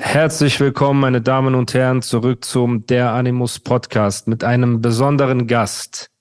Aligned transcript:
Herzlich 0.00 0.60
willkommen, 0.60 1.00
meine 1.00 1.20
Damen 1.20 1.56
und 1.56 1.74
Herren, 1.74 2.02
zurück 2.02 2.44
zum 2.44 2.86
Der 2.86 3.14
Animus 3.14 3.58
Podcast 3.58 4.28
mit 4.28 4.44
einem 4.44 4.80
besonderen 4.80 5.48
Gast. 5.48 6.12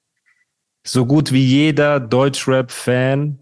So 0.84 1.06
gut 1.06 1.32
wie 1.32 1.46
jeder 1.46 2.00
Deutschrap-Fan 2.00 3.38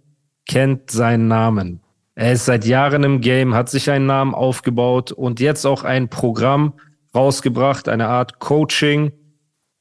kennt 0.45 0.91
seinen 0.91 1.29
Namen. 1.29 1.79
Er 2.15 2.33
ist 2.33 2.43
seit 2.43 2.65
Jahren 2.65 3.05
im 3.05 3.21
Game, 3.21 3.55
hat 3.55 3.69
sich 3.69 3.89
einen 3.89 4.07
Namen 4.07 4.35
aufgebaut 4.35 5.13
und 5.13 5.39
jetzt 5.39 5.65
auch 5.65 5.85
ein 5.85 6.09
Programm 6.09 6.73
rausgebracht, 7.15 7.87
eine 7.87 8.09
Art 8.09 8.39
Coaching. 8.39 9.13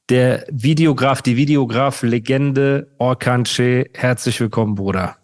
Der 0.07 0.45
Videograf, 0.49 1.21
die 1.21 1.35
Videograf-Legende 1.35 2.95
Orkan 2.97 3.43
Che. 3.43 3.89
Herzlich 3.93 4.39
willkommen, 4.39 4.75
Bruder. 4.75 5.17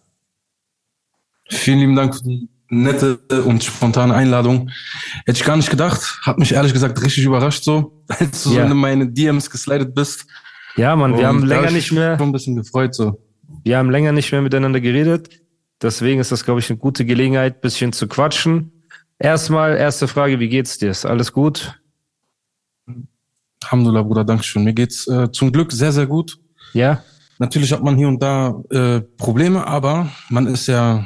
Vielen 1.50 1.80
lieben 1.80 1.96
Dank 1.96 2.16
für 2.16 2.24
die 2.24 2.51
nette 2.72 3.18
und 3.46 3.64
spontane 3.64 4.14
Einladung. 4.16 4.70
Hätte 5.26 5.40
ich 5.40 5.44
gar 5.46 5.58
nicht 5.58 5.70
gedacht. 5.70 6.20
Hat 6.24 6.40
mich 6.40 6.54
ehrlich 6.54 6.74
gesagt 6.74 7.02
richtig 7.02 7.24
überrascht 7.26 7.64
so, 7.64 8.04
als 8.08 8.44
du 8.44 8.52
Ja. 8.54 8.66
so 8.66 8.72
in 8.72 8.78
meine 8.78 9.08
DMs 9.08 9.50
geslidet 9.50 9.94
bist. 9.94 10.26
Ja, 10.78 10.96
Mann, 10.96 11.18
wir 11.18 11.28
haben 11.28 11.44
länger 11.44 11.70
nicht 11.72 11.92
mehr, 11.92 12.18
Schon 12.18 12.30
ein 12.30 12.32
bisschen 12.32 12.56
gefreut 12.56 12.96
so. 12.96 13.22
wir 13.64 13.78
haben 13.78 13.92
länger 13.92 14.14
nicht 14.14 14.32
mehr 14.32 14.42
miteinander 14.42 14.80
geredet. 14.80 15.30
Deswegen 15.82 16.20
ist 16.22 16.32
das, 16.32 16.46
glaube 16.46 16.60
ich, 16.62 16.70
eine 16.70 16.78
gute 16.80 17.06
Gelegenheit, 17.06 17.60
bisschen 17.62 17.92
zu 17.92 18.08
quatschen. 18.08 18.72
Erstmal, 19.20 19.76
erste 19.76 20.08
Frage, 20.08 20.40
wie 20.40 20.48
geht's 20.48 20.78
dir? 20.78 20.90
Ist 20.92 21.06
alles 21.06 21.34
gut? 21.34 21.80
Alhamdulillah, 23.64 24.04
Bruder, 24.04 24.24
Dankeschön. 24.24 24.64
Mir 24.64 24.74
geht's 24.74 25.08
äh, 25.08 25.32
zum 25.32 25.52
Glück 25.52 25.72
sehr, 25.72 25.92
sehr 25.92 26.08
gut. 26.08 26.38
Ja? 26.74 27.04
Natürlich 27.40 27.72
hat 27.74 27.84
man 27.84 27.98
hier 27.98 28.08
und 28.08 28.22
da 28.22 28.62
äh, 28.70 29.02
Probleme, 29.18 29.66
aber 29.68 30.10
man 30.30 30.48
ist 30.48 30.68
ja 30.68 31.06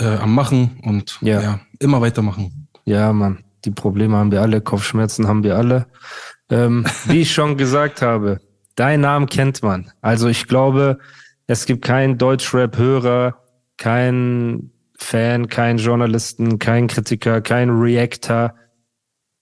äh, 0.00 0.16
am 0.16 0.34
Machen 0.34 0.80
und 0.82 1.18
Ja. 1.20 1.40
ja. 1.40 1.60
immer 1.78 2.00
weitermachen. 2.00 2.68
Ja, 2.84 3.12
Mann. 3.12 3.44
Die 3.64 3.70
Probleme 3.70 4.16
haben 4.16 4.32
wir 4.32 4.40
alle, 4.40 4.60
Kopfschmerzen 4.60 5.28
haben 5.28 5.44
wir 5.44 5.56
alle. 5.56 5.86
Ähm, 6.48 6.86
wie 7.06 7.20
ich 7.20 7.32
schon 7.32 7.56
gesagt 7.56 8.02
habe, 8.02 8.40
dein 8.74 9.02
Namen 9.02 9.26
kennt 9.26 9.62
man. 9.62 9.90
Also 10.00 10.28
ich 10.28 10.48
glaube, 10.48 10.98
es 11.46 11.66
gibt 11.66 11.84
keinen 11.84 12.16
Deutschrap-Hörer, 12.16 13.36
keinen 13.76 14.72
Fan, 14.96 15.48
keinen 15.48 15.78
Journalisten, 15.78 16.58
keinen 16.58 16.88
Kritiker, 16.88 17.40
keinen 17.40 17.80
Reactor, 17.80 18.54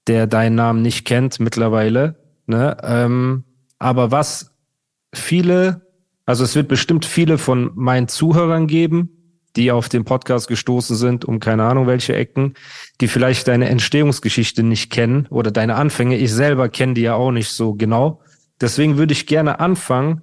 der 0.07 0.27
deinen 0.27 0.55
Namen 0.55 0.83
nicht 0.83 1.05
kennt 1.05 1.41
mittlerweile. 1.41 2.17
Ne? 2.47 2.77
Ähm, 2.83 3.45
aber 3.79 4.11
was 4.11 4.55
viele, 5.13 5.83
also 6.27 6.45
es 6.45 6.55
wird 6.55 6.69
bestimmt 6.69 7.05
viele 7.05 7.39
von 7.39 7.71
meinen 7.75 8.09
Zuhörern 8.09 8.67
geben, 8.67 9.18
die 9.59 9.73
auf 9.73 9.89
den 9.89 10.05
Podcast 10.05 10.49
gestoßen 10.49 10.97
sind, 10.97 11.25
um 11.25 11.41
keine 11.41 11.65
Ahnung 11.65 11.87
welche 11.87 12.15
Ecken, 12.15 12.55
die 13.01 13.09
vielleicht 13.09 13.49
deine 13.49 13.69
Entstehungsgeschichte 13.69 14.63
nicht 14.63 14.91
kennen 14.91 15.27
oder 15.31 15.51
deine 15.51 15.75
Anfänge. 15.75 16.17
Ich 16.17 16.33
selber 16.33 16.69
kenne 16.69 16.95
die 16.95 17.03
ja 17.03 17.15
auch 17.15 17.33
nicht 17.33 17.51
so 17.51 17.75
genau. 17.75 18.23
Deswegen 18.61 18.97
würde 18.97 19.13
ich 19.13 19.27
gerne 19.27 19.61
anfangen 19.61 20.23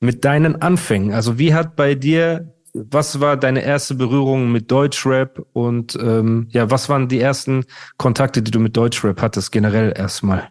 mit 0.00 0.24
deinen 0.24 0.60
Anfängen. 0.60 1.12
Also 1.12 1.38
wie 1.38 1.54
hat 1.54 1.76
bei 1.76 1.94
dir, 1.94 2.54
was 2.72 3.20
war 3.20 3.36
deine 3.36 3.62
erste 3.62 3.94
Berührung 3.94 4.50
mit 4.50 4.70
Deutschrap 4.70 5.46
und 5.52 5.96
ähm, 5.96 6.48
ja, 6.50 6.70
was 6.70 6.88
waren 6.88 7.08
die 7.08 7.20
ersten 7.20 7.64
Kontakte, 7.98 8.42
die 8.42 8.50
du 8.50 8.58
mit 8.58 8.76
Deutschrap 8.76 9.20
hattest, 9.20 9.52
generell 9.52 9.92
erstmal? 9.96 10.50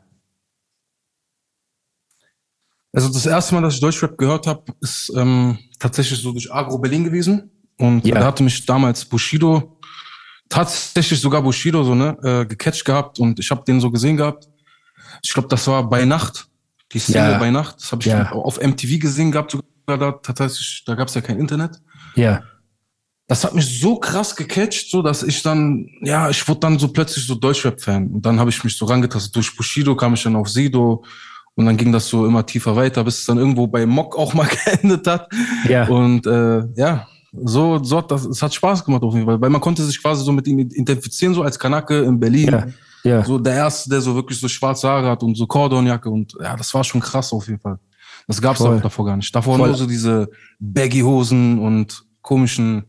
Also 2.94 3.12
das 3.12 3.26
erste 3.26 3.56
Mal, 3.56 3.62
dass 3.62 3.76
ich 3.76 3.82
Deutschrap 3.82 4.18
gehört 4.18 4.48
habe, 4.48 4.66
ist 4.82 5.12
ähm, 5.16 5.58
tatsächlich 5.80 6.22
so 6.22 6.32
durch 6.32 6.54
Agro 6.54 6.78
Berlin 6.78 7.04
gewesen. 7.04 7.52
Und 7.82 8.06
Ja. 8.06 8.16
da 8.20 8.26
hatte 8.26 8.44
mich 8.44 8.66
damals 8.66 9.04
Bushido, 9.06 9.78
tatsächlich 10.50 11.20
sogar 11.20 11.42
Bushido 11.42 11.84
so, 11.84 11.96
ne, 11.96 12.18
äh, 12.24 12.46
gecatcht 12.46 12.86
gehabt 12.86 13.20
und 13.20 13.40
ich 13.40 13.50
habe 13.52 13.64
den 13.66 13.80
so 13.80 13.90
gesehen 13.90 14.18
gehabt. 14.18 14.48
Ich 15.24 15.34
glaube, 15.34 15.48
das 15.50 15.66
war 15.68 15.88
bei 15.90 16.06
Nacht, 16.06 16.48
die 16.94 17.00
Single 17.00 17.32
Ja. 17.32 17.38
bei 17.38 17.52
Nacht. 17.52 17.76
Das 17.80 17.92
habe 17.92 18.02
ich 18.02 18.08
Ja. 18.08 18.32
auf 18.32 18.60
MTV 18.62 19.00
gesehen 19.00 19.32
gehabt, 19.32 19.52
sogar 19.52 19.98
da 19.98 20.12
tatsächlich, 20.12 20.84
da 20.86 20.96
gab 20.96 21.08
es 21.08 21.16
ja 21.16 21.22
kein 21.22 21.40
Internet. 21.40 21.82
Ja, 22.16 22.44
Das 23.28 23.46
hat 23.46 23.56
mich 23.56 23.80
so 23.80 23.96
krass 23.98 24.36
gecatcht, 24.36 24.92
so 24.92 25.02
dass 25.02 25.24
ich 25.24 25.42
dann, 25.42 25.88
ja, 26.02 26.30
ich 26.30 26.46
wurde 26.50 26.60
dann 26.60 26.78
so 26.78 26.90
plötzlich 26.90 27.26
so 27.26 27.34
Deutschrap-Fan. 27.36 28.08
Und 28.08 28.26
dann 28.26 28.38
habe 28.42 28.50
ich 28.50 28.62
mich 28.62 28.76
so 28.78 28.84
rangetastet. 28.84 29.34
Durch 29.34 29.56
Bushido 29.56 29.96
kam 29.96 30.16
ich 30.16 30.24
dann 30.24 30.36
auf 30.36 30.50
Sido 30.50 31.06
und 31.56 31.66
dann 31.66 31.78
ging 31.78 31.94
das 31.94 32.10
so 32.10 32.26
immer 32.26 32.46
tiefer 32.46 32.76
weiter, 32.76 33.06
bis 33.06 33.20
es 33.20 33.26
dann 33.26 33.38
irgendwo 33.38 33.68
bei 33.68 33.86
Mock 33.86 34.18
auch 34.18 34.34
mal 34.34 34.50
geendet 34.66 35.08
hat. 35.08 35.30
ja, 35.70 35.88
Und 35.88 36.28
äh, 36.28 36.64
ja, 36.76 37.08
so, 37.34 37.82
so 37.84 37.98
hat 37.98 38.12
das, 38.12 38.26
es 38.26 38.42
hat 38.42 38.54
Spaß 38.54 38.84
gemacht 38.84 39.04
auf 39.04 39.14
jeden 39.14 39.26
Fall, 39.26 39.40
weil 39.40 39.50
man 39.50 39.62
konnte 39.62 39.84
sich 39.84 40.02
quasi 40.02 40.24
so 40.24 40.32
mit 40.32 40.48
ihm 40.48 40.60
identifizieren, 40.60 41.34
so 41.34 41.44
als 41.44 41.58
Kanake 41.58 42.00
in 42.00 42.20
Berlin. 42.20 42.48
ja, 42.52 42.68
ja. 43.04 43.24
So 43.26 43.40
der 43.40 43.54
erste, 43.56 43.90
der 43.90 44.02
so 44.02 44.14
wirklich 44.16 44.40
so 44.40 44.48
schwarze 44.48 44.88
Haare 44.88 45.10
hat 45.10 45.24
und 45.24 45.36
so 45.36 45.48
Cordonjacke 45.48 46.10
und 46.10 46.34
ja, 46.42 46.56
das 46.56 46.74
war 46.74 46.84
schon 46.84 47.02
krass 47.02 47.32
auf 47.34 47.48
jeden 47.48 47.60
Fall. 47.60 47.80
Das 48.28 48.40
gab's 48.42 48.60
Voll. 48.60 48.78
auch 48.78 48.82
davor 48.82 49.06
gar 49.06 49.18
nicht. 49.18 49.34
Davor 49.36 49.58
Voll. 49.58 49.68
nur 49.70 49.78
so 49.78 49.88
diese 49.88 50.30
Baggy-Hosen 50.60 51.60
und 51.60 52.04
komischen 52.22 52.84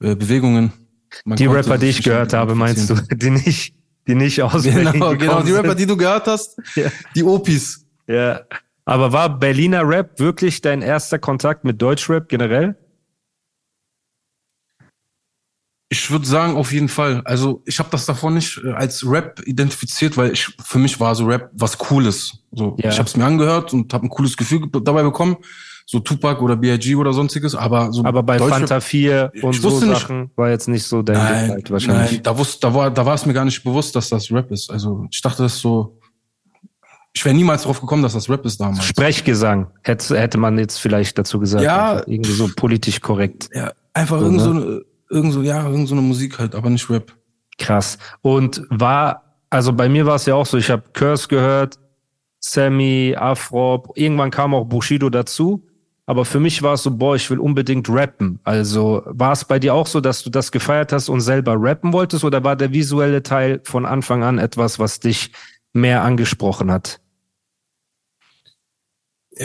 äh, 0.00 0.14
Bewegungen. 0.14 0.72
Man 1.24 1.36
Die 1.36 1.46
Rapper, 1.46 1.78
die 1.78 1.86
ich 1.86 2.02
gehört 2.02 2.32
habe, 2.32 2.54
meinst 2.54 2.88
du, 2.88 2.94
die 3.14 3.30
nicht, 3.30 3.74
die 4.06 4.14
nicht 4.14 4.40
aus 4.42 4.62
Berlin 4.62 4.92
Genau, 4.92 5.10
gekommen 5.10 5.18
genau, 5.18 5.42
die 5.42 5.52
Rapper, 5.52 5.68
sind. 5.70 5.80
die 5.80 5.86
du 5.86 5.96
gehört 5.96 6.26
hast, 6.26 6.56
Ja. 6.76 6.90
die 7.16 7.24
Opis. 7.24 7.84
Ja. 8.06 8.40
Aber 8.84 9.12
war 9.12 9.38
Berliner 9.38 9.86
Rap 9.88 10.18
wirklich 10.20 10.60
dein 10.60 10.82
erster 10.82 11.18
Kontakt 11.18 11.64
mit 11.64 11.80
Deutschrap 11.82 12.28
generell? 12.28 12.76
Ich 15.92 16.10
würde 16.10 16.26
sagen, 16.26 16.56
auf 16.56 16.72
jeden 16.72 16.88
Fall. 16.88 17.20
Also 17.26 17.62
ich 17.66 17.78
habe 17.78 17.90
das 17.90 18.06
davor 18.06 18.30
nicht 18.30 18.58
äh, 18.64 18.72
als 18.72 19.06
Rap 19.06 19.42
identifiziert, 19.44 20.16
weil 20.16 20.32
ich 20.32 20.46
für 20.64 20.78
mich 20.78 20.98
war 20.98 21.14
so 21.14 21.26
Rap 21.26 21.50
was 21.52 21.76
Cooles. 21.76 22.38
So, 22.50 22.76
Ja. 22.78 22.88
ich 22.90 22.98
habe 22.98 23.06
es 23.08 23.14
mir 23.16 23.26
angehört 23.26 23.74
und 23.74 23.92
habe 23.92 24.06
ein 24.06 24.08
cooles 24.08 24.34
Gefühl 24.38 24.62
dabei 24.82 25.02
bekommen, 25.02 25.36
so 25.84 25.98
Tupac 26.00 26.40
oder 26.42 26.56
B.I.G. 26.56 26.94
oder 26.94 27.12
sonstiges. 27.12 27.54
Aber 27.54 27.92
so 27.92 28.04
Aber 28.06 28.22
bei 28.22 28.38
Deutschrap- 28.38 28.60
Fanta 28.60 28.80
4 28.80 29.32
und 29.42 29.52
so 29.54 29.64
wusste 29.70 29.86
nicht- 29.86 30.00
Sachen 30.00 30.30
war 30.34 30.48
jetzt 30.48 30.66
nicht 30.66 30.84
so 30.84 31.02
dein 31.02 31.16
Ding 31.16 31.24
nein, 31.24 31.50
halt 31.50 31.70
wahrscheinlich. 31.70 32.12
nein, 32.12 32.22
da 32.22 32.38
wusste, 32.38 32.58
da 32.66 32.74
war, 32.74 32.90
da 32.90 33.04
war 33.04 33.14
es 33.14 33.26
mir 33.26 33.34
gar 33.34 33.44
nicht 33.44 33.62
bewusst, 33.62 33.94
dass 33.94 34.08
das 34.08 34.32
Rap 34.32 34.50
ist. 34.50 34.70
Also 34.70 35.06
ich 35.10 35.20
dachte, 35.20 35.42
das 35.42 35.56
ist 35.56 35.60
so. 35.60 35.98
Ich 37.12 37.22
wäre 37.26 37.34
niemals 37.34 37.64
drauf 37.64 37.78
gekommen, 37.82 38.02
dass 38.02 38.14
das 38.14 38.30
Rap 38.30 38.46
ist 38.46 38.58
damals. 38.58 38.84
Sprechgesang 38.86 39.66
hätte, 39.82 40.18
hätte 40.18 40.38
man 40.38 40.58
jetzt 40.58 40.78
vielleicht 40.78 41.18
dazu 41.18 41.38
gesagt. 41.38 41.62
Ja. 41.62 41.98
Irgendwie 42.06 42.32
so 42.32 42.48
politisch 42.56 43.02
korrekt. 43.02 43.50
Ja, 43.54 43.72
einfach 43.92 44.18
So, 44.18 44.24
irgend 44.24 44.38
ne? 44.38 44.44
so, 44.44 44.50
eine, 44.50 44.82
irgend 45.12 45.32
so, 45.32 45.42
ja, 45.42 45.68
irgend 45.68 45.88
so 45.88 45.94
eine 45.94 46.02
Musik 46.02 46.38
halt, 46.38 46.54
aber 46.54 46.70
nicht 46.70 46.88
Rap. 46.90 47.14
Krass. 47.58 47.98
Und 48.22 48.62
war, 48.70 49.36
also 49.50 49.72
bei 49.72 49.88
mir 49.88 50.06
war 50.06 50.16
es 50.16 50.26
ja 50.26 50.34
auch 50.34 50.46
so, 50.46 50.56
ich 50.56 50.70
habe 50.70 50.84
Curse 50.92 51.28
gehört, 51.28 51.78
Sammy, 52.40 53.14
Afro, 53.16 53.92
irgendwann 53.94 54.30
kam 54.30 54.54
auch 54.54 54.64
Bushido 54.64 55.10
dazu. 55.10 55.68
Aber 56.04 56.24
für 56.24 56.40
mich 56.40 56.62
war 56.62 56.74
es 56.74 56.82
so, 56.82 56.90
boah, 56.90 57.14
ich 57.14 57.30
will 57.30 57.38
unbedingt 57.38 57.88
rappen. 57.88 58.40
Also 58.42 59.02
war 59.06 59.32
es 59.32 59.44
bei 59.44 59.60
dir 59.60 59.72
auch 59.74 59.86
so, 59.86 60.00
dass 60.00 60.24
du 60.24 60.30
das 60.30 60.50
gefeiert 60.50 60.92
hast 60.92 61.08
und 61.08 61.20
selber 61.20 61.54
rappen 61.56 61.92
wolltest 61.92 62.24
oder 62.24 62.42
war 62.42 62.56
der 62.56 62.72
visuelle 62.72 63.22
Teil 63.22 63.60
von 63.64 63.86
Anfang 63.86 64.24
an 64.24 64.38
etwas, 64.38 64.80
was 64.80 64.98
dich 64.98 65.30
mehr 65.72 66.02
angesprochen 66.02 66.72
hat? 66.72 67.00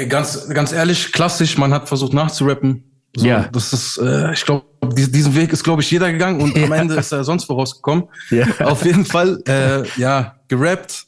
Ganz, 0.09 0.50
ganz 0.50 0.71
ehrlich, 0.71 1.13
klassisch, 1.13 1.57
man 1.57 1.74
hat 1.74 1.88
versucht 1.88 2.13
nachzurappen. 2.13 2.96
So, 3.17 3.25
Ja. 3.25 3.47
Das 3.51 3.73
ist, 3.73 3.97
äh, 3.97 4.31
ich 4.33 4.45
glaube, 4.45 4.65
diesen 4.93 5.35
Weg 5.35 5.51
ist, 5.51 5.63
glaube 5.63 5.81
ich, 5.81 5.89
jeder 5.89 6.11
gegangen 6.11 6.39
und 6.41 6.55
am 6.63 6.69
Ja. 6.69 6.75
Ende 6.75 6.95
ist 6.95 7.11
er 7.11 7.23
sonst 7.23 7.45
vorausgekommen. 7.45 8.05
Ja. 8.29 8.45
Auf 8.65 8.85
jeden 8.85 9.05
Fall, 9.05 9.41
äh, 9.47 9.83
ja, 9.99 10.35
gerappt, 10.47 11.05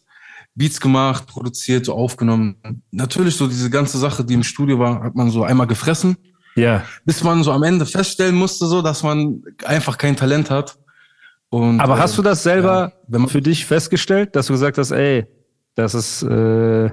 Beats 0.56 0.82
gemacht, 0.82 1.28
produziert, 1.28 1.86
so 1.86 1.94
aufgenommen. 1.94 2.58
Natürlich 2.92 3.36
so 3.36 3.48
diese 3.48 3.70
ganze 3.70 3.98
Sache, 3.98 4.24
die 4.26 4.34
im 4.34 4.44
Studio 4.44 4.80
war, 4.80 5.04
hat 5.04 5.16
man 5.16 5.30
so 5.30 5.44
einmal 5.44 5.68
gefressen, 5.68 6.18
Ja. 6.56 6.84
bis 7.06 7.24
man 7.24 7.44
so 7.44 7.52
am 7.52 7.64
Ende 7.64 7.86
feststellen 7.86 8.36
musste, 8.36 8.66
so, 8.66 8.82
dass 8.82 9.04
man 9.04 9.44
einfach 9.64 9.98
kein 9.98 10.16
Talent 10.16 10.50
hat. 10.50 10.78
Und, 11.50 11.80
Aber 11.80 11.96
äh, 11.96 12.00
hast 12.00 12.18
du 12.18 12.22
das 12.24 12.42
selber 12.44 12.92
ja, 12.92 12.92
wenn 13.08 13.22
man- 13.22 13.30
für 13.30 13.42
dich 13.42 13.66
festgestellt, 13.66 14.36
dass 14.36 14.48
du 14.48 14.54
gesagt 14.54 14.78
hast, 14.80 14.92
ey, 14.92 15.26
das 15.76 15.94
ist, 15.94 16.24
äh, 16.24 16.90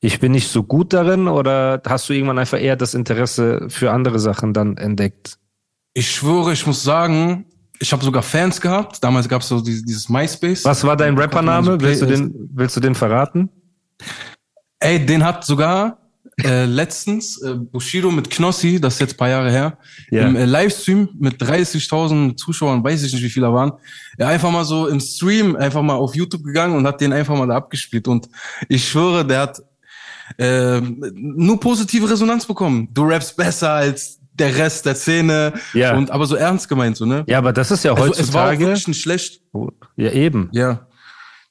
ich 0.00 0.20
bin 0.20 0.32
nicht 0.32 0.48
so 0.48 0.62
gut 0.62 0.92
darin 0.92 1.26
oder 1.28 1.82
hast 1.86 2.08
du 2.08 2.12
irgendwann 2.12 2.38
einfach 2.38 2.60
eher 2.60 2.76
das 2.76 2.94
Interesse 2.94 3.66
für 3.68 3.90
andere 3.90 4.18
Sachen 4.18 4.52
dann 4.52 4.76
entdeckt? 4.76 5.38
Ich 5.94 6.10
schwöre, 6.10 6.52
ich 6.52 6.66
muss 6.66 6.82
sagen, 6.82 7.46
ich 7.80 7.92
habe 7.92 8.04
sogar 8.04 8.22
Fans 8.22 8.60
gehabt. 8.60 9.02
Damals 9.02 9.28
gab 9.28 9.42
es 9.42 9.48
so 9.48 9.60
dieses, 9.60 9.84
dieses 9.84 10.08
MySpace. 10.08 10.64
Was 10.64 10.84
war 10.84 10.96
dein 10.96 11.18
Rappername? 11.18 11.80
Willst 11.80 12.02
du 12.02 12.06
den, 12.06 12.32
willst 12.54 12.76
du 12.76 12.80
den 12.80 12.94
verraten? 12.94 13.48
Ey, 14.80 15.04
den 15.04 15.24
hat 15.24 15.44
sogar 15.44 15.98
äh, 16.44 16.64
letztens 16.66 17.42
äh, 17.42 17.54
Bushido 17.54 18.12
mit 18.12 18.30
Knossi, 18.30 18.80
das 18.80 18.94
ist 18.94 19.00
jetzt 19.00 19.16
paar 19.18 19.28
Jahre 19.28 19.50
her, 19.50 19.78
Ja. 20.10 20.28
im 20.28 20.36
äh, 20.36 20.44
Livestream 20.44 21.08
mit 21.18 21.42
30.000 21.42 22.36
Zuschauern, 22.36 22.84
weiß 22.84 23.02
ich 23.02 23.12
nicht, 23.12 23.22
wie 23.24 23.30
viele 23.30 23.46
da 23.46 23.52
waren, 23.52 23.72
er 24.16 24.28
einfach 24.28 24.50
mal 24.52 24.64
so 24.64 24.86
im 24.86 25.00
Stream 25.00 25.56
einfach 25.56 25.82
mal 25.82 25.96
auf 25.96 26.14
YouTube 26.14 26.44
gegangen 26.44 26.76
und 26.76 26.86
hat 26.86 27.00
den 27.00 27.12
einfach 27.12 27.36
mal 27.36 27.48
da 27.48 27.56
abgespielt. 27.56 28.06
Und 28.06 28.28
ich 28.68 28.88
schwöre, 28.88 29.26
der 29.26 29.40
hat 29.40 29.60
äh, 30.36 30.80
nur 30.80 31.58
positive 31.60 32.10
Resonanz 32.10 32.44
bekommen. 32.46 32.88
Du 32.92 33.04
rappst 33.04 33.36
besser 33.36 33.70
als 33.72 34.18
der 34.34 34.56
Rest 34.56 34.86
der 34.86 34.94
Szene. 34.94 35.52
Ja. 35.74 35.96
Und 35.96 36.10
aber 36.10 36.26
so 36.26 36.36
ernst 36.36 36.68
gemeint, 36.68 36.96
so, 36.96 37.06
ne? 37.06 37.24
Ja, 37.26 37.38
aber 37.38 37.52
das 37.52 37.70
ist 37.70 37.84
ja 37.84 37.92
Also, 37.94 38.12
es 38.12 38.32
war 38.32 38.44
auch 38.44 38.46
heutzutage. 38.50 38.58
wirklich 38.66 38.88
nicht 38.88 39.00
schlecht. 39.02 39.40
ja, 39.96 40.12
eben. 40.12 40.48
Ja. 40.52 40.86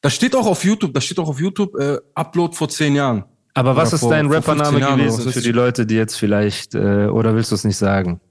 Das 0.02 0.14
steht 0.14 0.36
auch 0.36 0.46
auf 0.46 0.64
YouTube, 0.64 0.94
das 0.94 1.04
steht 1.06 1.18
auch 1.20 1.28
auf 1.28 1.40
YouTube, 1.40 1.76
äh, 1.80 1.98
Upload 2.14 2.56
vor 2.56 2.70
zehn 2.70 2.96
Jahren. 2.96 3.26
Aber 3.56 3.76
was 3.76 3.90
Oder 3.90 3.96
ist 3.96 4.00
vor- 4.02 4.10
dein 4.12 4.28
Rappername 4.28 4.70
15 4.70 4.80
Jahren 4.80 4.94
oder 5.02 5.10
gewesen 5.10 5.32
für 5.34 5.42
die. 5.42 5.52
Leute, 5.52 5.86
die 5.88 5.96
jetzt 5.96 6.16
vielleicht, 6.16 6.76
äh, 6.76 7.08
oder 7.08 7.34
willst 7.34 7.50
du 7.52 7.56
es 7.56 7.64
nicht 7.64 7.78
sagen? 7.78 8.22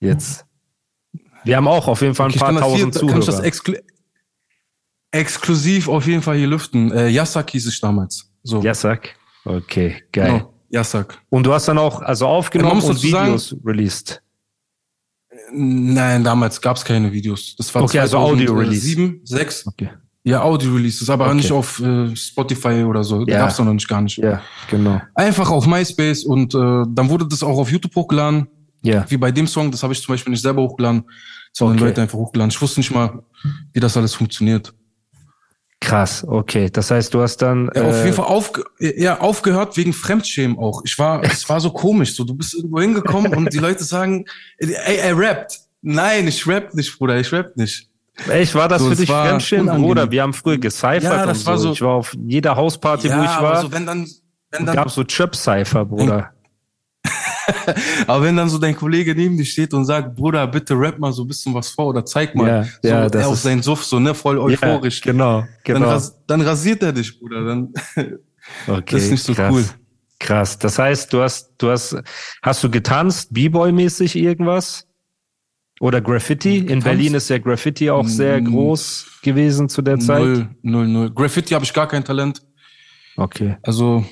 Jetzt. 0.00 0.44
Wir 1.44 1.56
haben 1.56 1.66
auch 1.66 1.88
auf 1.88 2.02
jeden 2.02 2.14
Fall 2.14 2.26
ein 2.26 2.30
Okay, 2.30 2.38
paar 2.38 2.52
das 2.52 2.62
hier, 2.66 2.90
tausend 2.90 2.94
kann 3.10 3.18
ich 3.20 3.26
das 3.26 3.34
Zuhörer. 3.36 3.44
exklu 3.46 3.74
exklusiv 5.10 5.88
auf 5.88 6.06
jeden 6.06 6.22
Fall 6.22 6.36
hier 6.36 6.46
lüften. 6.48 6.92
Äh, 6.92 7.08
Yasak 7.08 7.50
hieß 7.50 7.66
ich 7.66 7.80
damals. 7.80 8.30
So. 8.42 8.60
Yasak. 8.62 9.16
Okay, 9.48 10.02
geil. 10.12 10.38
Genau. 10.38 10.54
Yasak. 10.70 11.18
Und 11.30 11.44
du 11.46 11.52
hast 11.52 11.66
dann 11.68 11.78
auch 11.78 12.02
also 12.02 12.26
aufgenommen 12.26 12.82
und 12.82 12.88
dazu 12.90 13.08
sagen- 13.08 13.26
Videos 13.28 13.56
released. 13.64 14.22
Nein, 15.52 16.24
damals 16.24 16.60
gab's 16.60 16.84
keine 16.84 17.10
Videos. 17.12 17.54
Das 17.56 17.74
war 17.74 17.82
Okay, 17.82 18.00
also 18.00 18.18
Audio-Release. 18.18 18.80
2007, 18.94 19.20
6. 19.24 19.66
Okay. 19.66 19.90
Ja, 20.24 20.42
Audio-Releases, 20.42 21.08
aber 21.08 21.26
Okay. 21.26 21.36
nicht 21.36 21.52
auf 21.52 21.80
äh, 21.80 22.14
Spotify 22.14 22.82
oder 22.86 23.02
so. 23.02 23.24
Ja. 23.26 23.38
Gab's 23.38 23.56
doch 23.56 23.64
noch 23.64 23.72
nicht 23.72 23.88
gar 23.88 24.02
nicht. 24.02 24.18
Ja, 24.18 24.42
genau. 24.70 25.00
Einfach 25.14 25.50
auf 25.50 25.66
MySpace 25.66 26.24
und 26.24 26.54
äh, 26.54 26.58
dann 26.58 27.08
wurde 27.08 27.26
das 27.26 27.42
auch 27.42 27.56
auf 27.58 27.70
YouTube 27.70 27.94
hochgeladen. 27.94 28.46
Ja. 28.82 29.06
Wie 29.08 29.16
bei 29.16 29.30
dem 29.32 29.46
Song, 29.46 29.70
das 29.70 29.82
habe 29.82 29.92
ich 29.92 30.02
zum 30.02 30.12
Beispiel 30.12 30.30
nicht 30.32 30.42
selber 30.42 30.62
hochgeladen, 30.62 31.04
sondern 31.52 31.78
Okay. 31.78 31.86
Leute 31.86 32.02
einfach 32.02 32.18
hochgeladen. 32.18 32.50
Ich 32.50 32.60
wusste 32.60 32.80
nicht 32.80 32.90
mal, 32.90 33.22
wie 33.72 33.80
das 33.80 33.96
alles 33.96 34.14
funktioniert. 34.14 34.74
Krass, 35.80 36.24
okay. 36.26 36.68
Das 36.70 36.90
heißt, 36.90 37.14
du 37.14 37.20
hast 37.22 37.36
dann. 37.38 37.70
Ja, 37.74 37.82
auf 37.84 37.94
äh, 37.94 38.04
jeden 38.04 38.16
Fall 38.16 38.26
aufge 38.26 38.64
ja, 38.80 39.20
aufgehört 39.20 39.76
wegen 39.76 39.92
Fremdschämen 39.92 40.58
auch. 40.58 40.82
Ich 40.84 40.98
war, 40.98 41.22
es 41.22 41.48
war 41.48 41.60
so 41.60 41.70
komisch. 41.70 42.16
So, 42.16 42.24
du 42.24 42.34
bist 42.34 42.54
irgendwo 42.54 42.80
hingekommen 42.80 43.32
und 43.34 43.52
die 43.52 43.58
Leute 43.58 43.84
sagen, 43.84 44.24
ey, 44.58 44.96
er 44.96 45.16
rappt. 45.16 45.58
Nein, 45.80 46.26
ich 46.26 46.46
rapp 46.46 46.74
nicht, 46.74 46.98
Bruder, 46.98 47.18
ich 47.18 47.32
rapp 47.32 47.56
nicht. 47.56 47.88
Echt, 48.28 48.52
war 48.56 48.68
das 48.68 48.82
So, 48.82 48.90
für 48.90 48.96
dich 48.96 49.08
Fremdschämen. 49.08 49.80
Bruder? 49.80 50.10
Wir 50.10 50.22
haben 50.22 50.34
früher 50.34 50.58
gecyphert 50.58 51.02
Ja, 51.04 51.22
und 51.22 51.28
das 51.28 51.42
so. 51.42 51.46
war 51.46 51.58
so- 51.58 51.72
Ich 51.72 51.80
war 51.82 51.94
auf 51.94 52.16
jeder 52.26 52.56
Hausparty, 52.56 53.08
wo 53.08 53.22
ich 53.22 53.40
war. 53.40 53.62
so, 53.62 53.70
wenn 53.70 53.86
dann, 53.86 54.08
wenn 54.50 54.66
gab 54.66 54.74
dann, 54.74 54.88
so 54.88 55.02
Chöp-Cypher, 55.04 55.84
Bruder. 55.84 56.32
aber 58.06 58.24
wenn 58.24 58.36
dann 58.36 58.48
so 58.48 58.58
dein 58.58 58.74
Kollege 58.76 59.14
neben 59.14 59.36
dir 59.36 59.44
steht 59.44 59.72
und 59.74 59.84
sagt, 59.84 60.14
Bruder, 60.16 60.46
bitte 60.46 60.74
rap 60.74 60.98
mal 60.98 61.12
so 61.12 61.22
ein 61.24 61.28
bisschen 61.28 61.54
was 61.54 61.68
vor 61.70 61.86
oder 61.86 62.04
zeig 62.04 62.34
mal, 62.34 62.48
Ja, 62.48 62.64
so, 62.64 62.88
ja, 62.88 63.00
er 63.02 63.10
das 63.10 63.26
auf 63.26 63.34
ist- 63.34 63.42
seinen 63.42 63.62
Suff, 63.62 63.84
so, 63.84 63.98
ne, 63.98 64.14
voll 64.14 64.38
euphorisch. 64.38 65.00
Ja, 65.04 65.12
genau, 65.12 65.40
Dann, 65.40 65.48
genau. 65.64 65.88
ras 65.88 66.16
dann 66.26 66.40
rasiert 66.40 66.82
er 66.82 66.92
dich, 66.92 67.18
Bruder, 67.18 67.44
dann, 67.44 67.72
Okay, 68.66 68.84
das 68.90 69.02
ist 69.04 69.10
nicht 69.10 69.22
so 69.24 69.34
krass. 69.34 69.52
cool. 69.54 69.64
Krass. 70.20 70.58
Das 70.58 70.78
heißt, 70.78 71.12
du 71.12 71.22
hast, 71.22 71.52
du 71.58 71.70
hast, 71.70 71.96
hast 72.42 72.64
du 72.64 72.70
getanzt, 72.70 73.32
B-Boy-mäßig 73.32 74.16
irgendwas? 74.16 74.84
Oder 75.80 76.00
Graffiti? 76.00 76.58
In? 76.58 76.80
Berlin 76.82 77.14
ist 77.14 77.28
ja 77.30 77.38
Graffiti 77.38 77.88
auch 77.88 78.08
sehr 78.08 78.40
groß 78.40 79.20
gewesen 79.22 79.68
zu 79.68 79.80
der 79.80 80.00
Zeit. 80.00 80.18
null, 80.20 80.48
null, 80.62 80.88
null. 80.88 81.10
Graffiti 81.14 81.54
habe 81.54 81.64
ich 81.64 81.72
gar 81.72 81.86
kein 81.86 82.02
Talent. 82.04 82.42
Okay. 83.16 83.58
Also 83.62 84.04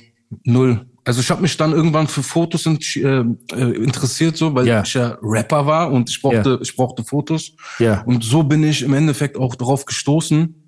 null. 0.45 0.87
Also 1.07 1.21
ich 1.21 1.31
habe 1.31 1.41
mich 1.41 1.57
dann 1.57 1.73
irgendwann 1.73 2.09
für 2.09 2.23
Fotos 2.23 2.67
in, 2.67 2.79
äh, 2.97 3.57
äh, 3.57 3.77
interessiert, 3.83 4.37
so, 4.37 4.55
weil 4.55 4.67
Ja. 4.67 4.83
ich 4.83 4.93
ja 4.95 5.17
Rapper 5.23 5.65
war 5.65 5.93
und 5.93 6.11
ich 6.11 6.21
brauchte, 6.21 6.59
ich 6.61 6.75
brauchte 6.75 7.05
Fotos. 7.05 7.53
Ja. 7.79 8.03
Und 8.03 8.25
so 8.25 8.43
bin 8.43 8.65
ich 8.65 8.83
im 8.83 8.93
Endeffekt 8.93 9.37
auch 9.37 9.55
darauf 9.55 9.85
gestoßen, 9.85 10.63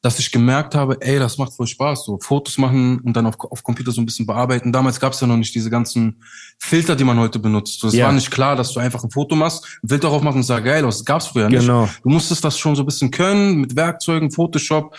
dass 0.00 0.18
ich 0.20 0.30
gemerkt 0.30 0.74
habe, 0.74 0.96
ey, 1.00 1.18
das 1.18 1.36
macht 1.38 1.52
voll 1.52 1.66
Spaß, 1.66 2.04
so 2.06 2.18
Fotos 2.22 2.56
machen 2.56 3.00
und 3.00 3.14
dann 3.14 3.26
auf, 3.26 3.34
auf 3.40 3.62
Computer 3.62 3.90
so 3.92 4.00
ein 4.00 4.06
bisschen 4.06 4.26
bearbeiten. 4.26 4.72
Damals 4.72 4.98
gab 5.00 5.12
es 5.12 5.20
ja 5.20 5.26
noch 5.26 5.36
nicht 5.36 5.54
diese 5.54 5.68
ganzen 5.70 6.22
Filter, 6.60 6.96
die 6.96 7.04
man 7.04 7.18
heute 7.18 7.38
benutzt. 7.38 7.80
So, 7.80 7.88
Es 7.88 7.94
Ja. 7.94 8.06
war 8.06 8.12
nicht 8.12 8.30
klar, 8.30 8.56
dass 8.56 8.72
du 8.72 8.80
einfach 8.80 9.02
ein 9.04 9.10
Foto 9.10 9.34
machst, 9.36 9.64
ein 9.82 9.88
Bild 9.88 10.02
darauf 10.04 10.22
machst 10.22 10.36
und 10.36 10.44
sah 10.44 10.60
geil 10.60 10.84
aus. 10.84 10.98
Das 10.98 11.04
gab's 11.04 11.26
früher 11.26 11.48
nicht. 11.50 11.60
Genau. 11.60 11.88
Du 12.02 12.08
musstest 12.10 12.42
das 12.44 12.56
schon 12.58 12.74
so 12.76 12.84
ein 12.84 12.86
bisschen 12.86 13.10
können 13.10 13.56
mit 13.56 13.76
Werkzeugen, 13.76 14.30
Photoshop. 14.30 14.96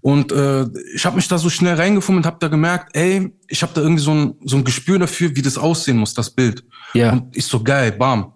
Und 0.00 0.32
äh, 0.32 0.64
ich 0.94 1.04
habe 1.04 1.16
mich 1.16 1.28
da 1.28 1.38
so 1.38 1.50
schnell 1.50 1.74
reingefunden 1.74 2.22
und 2.22 2.26
habe 2.26 2.38
da 2.40 2.48
gemerkt, 2.48 2.94
ey, 2.96 3.32
ich 3.48 3.62
habe 3.62 3.72
da 3.74 3.80
irgendwie 3.80 4.02
so 4.02 4.12
ein, 4.12 4.34
so 4.44 4.56
ein 4.56 4.64
Gespür 4.64 4.98
dafür, 4.98 5.34
wie 5.34 5.42
das 5.42 5.58
aussehen 5.58 5.96
muss, 5.96 6.14
das 6.14 6.30
Bild. 6.30 6.62
Ja. 6.94 7.12
Und 7.12 7.36
ich 7.36 7.46
so 7.46 7.62
geil, 7.62 7.92
bam. 7.92 8.32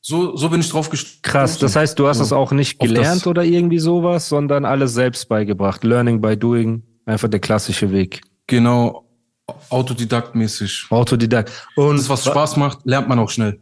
So, 0.00 0.36
so 0.36 0.48
bin 0.48 0.60
ich 0.60 0.68
drauf 0.68 0.90
gestoßen. 0.90 1.22
Krass. 1.22 1.58
Das 1.58 1.76
heißt, 1.76 1.98
du 1.98 2.08
hast 2.08 2.18
es 2.18 2.32
auch 2.32 2.50
nicht 2.52 2.80
gelernt 2.80 3.26
oder 3.26 3.44
irgendwie 3.44 3.78
sowas, 3.78 4.28
sondern 4.28 4.64
alles 4.64 4.94
selbst 4.94 5.28
beigebracht. 5.28 5.84
Learning 5.84 6.20
by 6.20 6.36
doing. 6.36 6.82
Einfach 7.06 7.28
der 7.28 7.40
klassische 7.40 7.92
Weg. 7.92 8.20
Genau, 8.46 9.08
autodidaktmäßig. 9.70 10.86
Autodidakt. 10.90 11.50
Und 11.76 11.98
Das, 11.98 12.08
was 12.08 12.24
Spaß 12.24 12.56
macht, 12.56 12.78
lernt 12.84 13.08
man 13.08 13.18
auch 13.18 13.30
schnell. 13.30 13.60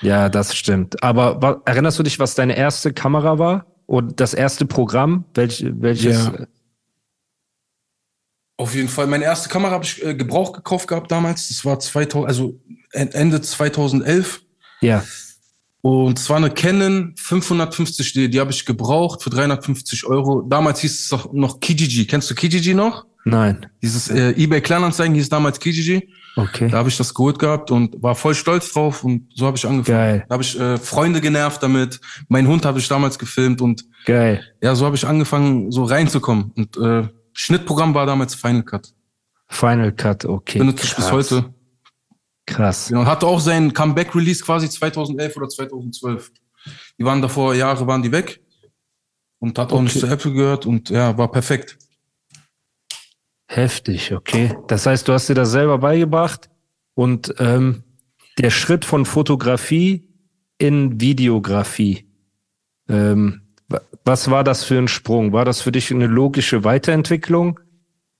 Ja, 0.00 0.28
das 0.28 0.56
stimmt. 0.56 1.02
Aber 1.02 1.60
erinnerst 1.64 1.98
du 1.98 2.02
dich, 2.02 2.18
was 2.18 2.34
deine 2.34 2.56
erste 2.56 2.92
Kamera 2.92 3.38
war? 3.38 3.66
Und 3.86 4.20
das 4.20 4.34
erste 4.34 4.66
Programm? 4.66 5.24
Welch, 5.34 5.64
welches? 5.68 6.26
Ja. 6.26 6.46
Auf 8.60 8.74
jeden 8.74 8.88
Fall. 8.88 9.06
Meine 9.06 9.24
erste 9.24 9.48
Kamera 9.48 9.72
habe 9.72 9.84
ich 9.84 10.04
äh, 10.04 10.14
Gebrauch 10.14 10.52
gekauft 10.52 10.86
gehabt 10.86 11.10
damals. 11.10 11.48
Das 11.48 11.64
war 11.64 11.78
2000, 11.78 12.28
also 12.28 12.60
en- 12.92 13.12
Ende 13.12 13.40
2011. 13.40 14.42
Ja. 14.82 15.02
Und 15.82 16.18
zwar 16.18 16.36
eine 16.36 16.50
Canon 16.50 17.14
550D, 17.16 18.28
die 18.28 18.38
habe 18.38 18.50
ich 18.50 18.66
gebraucht 18.66 19.22
für 19.22 19.30
350 19.30 20.04
Euro. 20.06 20.42
Damals 20.42 20.80
hieß 20.80 21.00
es 21.00 21.08
doch 21.08 21.32
noch 21.32 21.58
Kijiji. 21.60 22.06
Kennst 22.06 22.30
du 22.30 22.34
Kijiji 22.34 22.74
noch? 22.74 23.06
Nein. 23.24 23.66
Dieses 23.82 24.10
äh, 24.10 24.30
eBay 24.32 24.60
Kleinanzeigen 24.60 25.14
hieß 25.14 25.30
damals 25.30 25.58
Kijiji. 25.58 26.08
Okay. 26.36 26.68
Da 26.68 26.78
habe 26.78 26.88
ich 26.90 26.96
das 26.96 27.12
geholt 27.14 27.38
gehabt 27.38 27.70
und 27.70 28.02
war 28.02 28.14
voll 28.14 28.34
stolz 28.34 28.72
drauf 28.72 29.04
und 29.04 29.26
so 29.34 29.46
habe 29.46 29.56
ich 29.56 29.66
angefangen. 29.66 29.98
Geil. 29.98 30.24
Da 30.28 30.34
habe 30.34 30.42
ich 30.42 30.58
äh, 30.60 30.76
Freunde 30.78 31.20
genervt 31.20 31.62
damit. 31.62 31.98
Mein 32.28 32.46
Hund 32.46 32.64
habe 32.66 32.78
ich 32.78 32.86
damals 32.88 33.18
gefilmt 33.18 33.60
und 33.62 33.84
Geil. 34.04 34.44
ja, 34.62 34.74
so 34.74 34.84
habe 34.86 34.96
ich 34.96 35.06
angefangen, 35.06 35.70
so 35.72 35.84
reinzukommen. 35.84 36.52
Und 36.56 36.76
äh, 36.76 37.08
Schnittprogramm 37.32 37.94
war 37.94 38.06
damals 38.06 38.34
Final 38.34 38.62
Cut. 38.62 38.92
Final 39.48 39.92
Cut, 39.92 40.24
okay. 40.24 40.58
Benutze 40.58 40.86
ich 40.86 40.94
bis 40.94 41.10
heute. 41.10 41.54
Krass. 42.46 42.88
Genau, 42.88 43.04
hatte 43.04 43.26
auch 43.26 43.40
seinen 43.40 43.72
Comeback-Release 43.72 44.44
quasi 44.44 44.68
2011 44.68 45.36
oder 45.36 45.48
2012. 45.48 46.32
Die 46.98 47.04
waren 47.04 47.22
davor 47.22 47.54
Jahre, 47.54 47.86
waren 47.86 48.02
die 48.02 48.12
weg. 48.12 48.40
Und 49.38 49.58
hat 49.58 49.72
auch 49.72 49.80
nicht 49.80 49.98
zu 49.98 50.06
Apple 50.06 50.32
gehört 50.32 50.66
und 50.66 50.90
ja, 50.90 51.16
war 51.16 51.30
perfekt. 51.30 51.78
Heftig, 53.48 54.12
okay. 54.12 54.54
Das 54.68 54.84
heißt, 54.86 55.08
du 55.08 55.12
hast 55.12 55.28
dir 55.28 55.34
das 55.34 55.50
selber 55.50 55.78
beigebracht 55.78 56.50
und 56.94 57.34
ähm, 57.38 57.82
der 58.38 58.50
Schritt 58.50 58.84
von 58.84 59.06
Fotografie 59.06 60.08
in 60.58 61.00
Videografie. 61.00 62.06
Ähm, 62.88 63.39
was 64.04 64.30
war 64.30 64.44
das 64.44 64.64
für 64.64 64.78
ein 64.78 64.88
Sprung? 64.88 65.32
War 65.32 65.44
das 65.44 65.60
für 65.60 65.72
dich 65.72 65.90
eine 65.90 66.06
logische 66.06 66.64
Weiterentwicklung? 66.64 67.60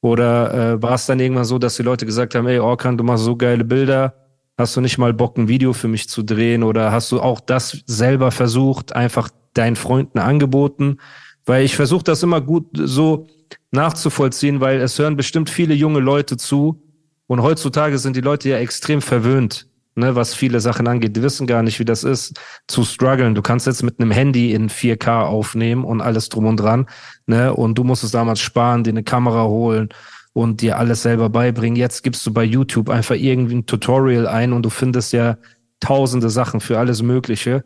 Oder 0.01 0.55
äh, 0.55 0.83
war 0.83 0.95
es 0.95 1.07
dann 1.07 1.21
irgendwann 1.21 1.45
so, 1.45 1.59
dass 1.59 1.77
die 1.77 1.83
Leute 1.83 2.07
gesagt 2.07 2.35
haben, 2.35 2.47
ey 2.47 2.59
Orkan, 2.59 2.97
du 2.97 3.05
machst 3.05 3.25
so 3.25 3.37
geile 3.37 3.65
Bilder, 3.65 4.15
hast 4.57 4.77
du 4.77 4.81
nicht 4.81 4.99
mal 4.99 5.13
Bock, 5.13 5.37
ein 5.37 5.49
Video 5.49 5.73
für 5.73 5.89
mich 5.89 6.09
zu 6.09 6.23
drehen? 6.23 6.63
Oder 6.63 6.93
hast 6.93 7.13
du 7.13 7.21
auch 7.21 7.41
das 7.41 7.83
selber 7.87 8.31
versucht, 8.31 8.95
einfach 8.95 9.29
deinen 9.55 9.77
Freunden 9.77 10.19
angeboten? 10.19 10.99
Weil 11.45 11.65
ich 11.65 11.77
versuche 11.77 12.05
das 12.05 12.23
immer 12.23 12.41
gut 12.41 12.67
so 12.73 13.27
nachzuvollziehen, 13.73 14.61
weil 14.61 14.81
es 14.81 14.99
hören 14.99 15.17
bestimmt 15.17 15.51
viele 15.51 15.75
junge 15.75 16.01
Leute 16.01 16.37
zu. 16.37 16.83
Und 17.27 17.43
heutzutage 17.43 17.99
sind 17.99 18.17
die 18.17 18.23
Leute 18.23 18.49
ja 18.49 18.59
extrem 18.59 19.03
verwöhnt, 19.03 19.69
ne, 20.01 20.17
was 20.17 20.35
viele 20.35 20.61
Sachen 20.61 20.89
angeht. 20.89 21.17
Die 21.17 21.23
wissen 21.23 21.47
gar 21.47 21.63
nicht, 21.63 21.79
wie 21.79 21.85
das 21.85 22.03
ist, 22.03 22.41
zu 22.67 22.85
strugglen. 22.85 23.35
Du 23.35 23.43
kannst 23.43 23.67
jetzt 23.67 23.83
mit 23.83 24.01
einem 24.01 24.11
Handy 24.11 24.53
in 24.53 24.69
4K 24.69 25.23
aufnehmen 25.23 25.85
und 25.85 26.01
alles 26.01 26.29
drum 26.29 26.47
und 26.47 26.57
dran, 26.57 26.87
ne, 27.27 27.55
und 27.55 27.77
du 27.77 27.85
musstest 27.85 28.15
damals 28.15 28.41
sparen, 28.41 28.83
dir 28.83 28.91
eine 28.91 29.05
Kamera 29.05 29.45
holen 29.45 29.91
und 30.33 30.61
dir 30.61 30.79
alles 30.79 31.03
selber 31.03 31.29
beibringen. 31.29 31.77
Jetzt 31.77 32.03
gibst 32.03 32.27
du 32.27 32.33
bei 32.33 32.45
YouTube 32.45 32.89
einfach 32.89 33.15
irgendwie 33.15 33.57
ein 33.57 33.67
Tutorial 33.67 34.27
ein 34.27 34.53
und 34.53 34.63
du 34.65 34.71
findest 34.71 35.13
ja 35.13 35.37
tausende 35.81 36.31
Sachen 36.31 36.61
für 36.61 36.79
alles 36.79 37.03
Mögliche. 37.03 37.65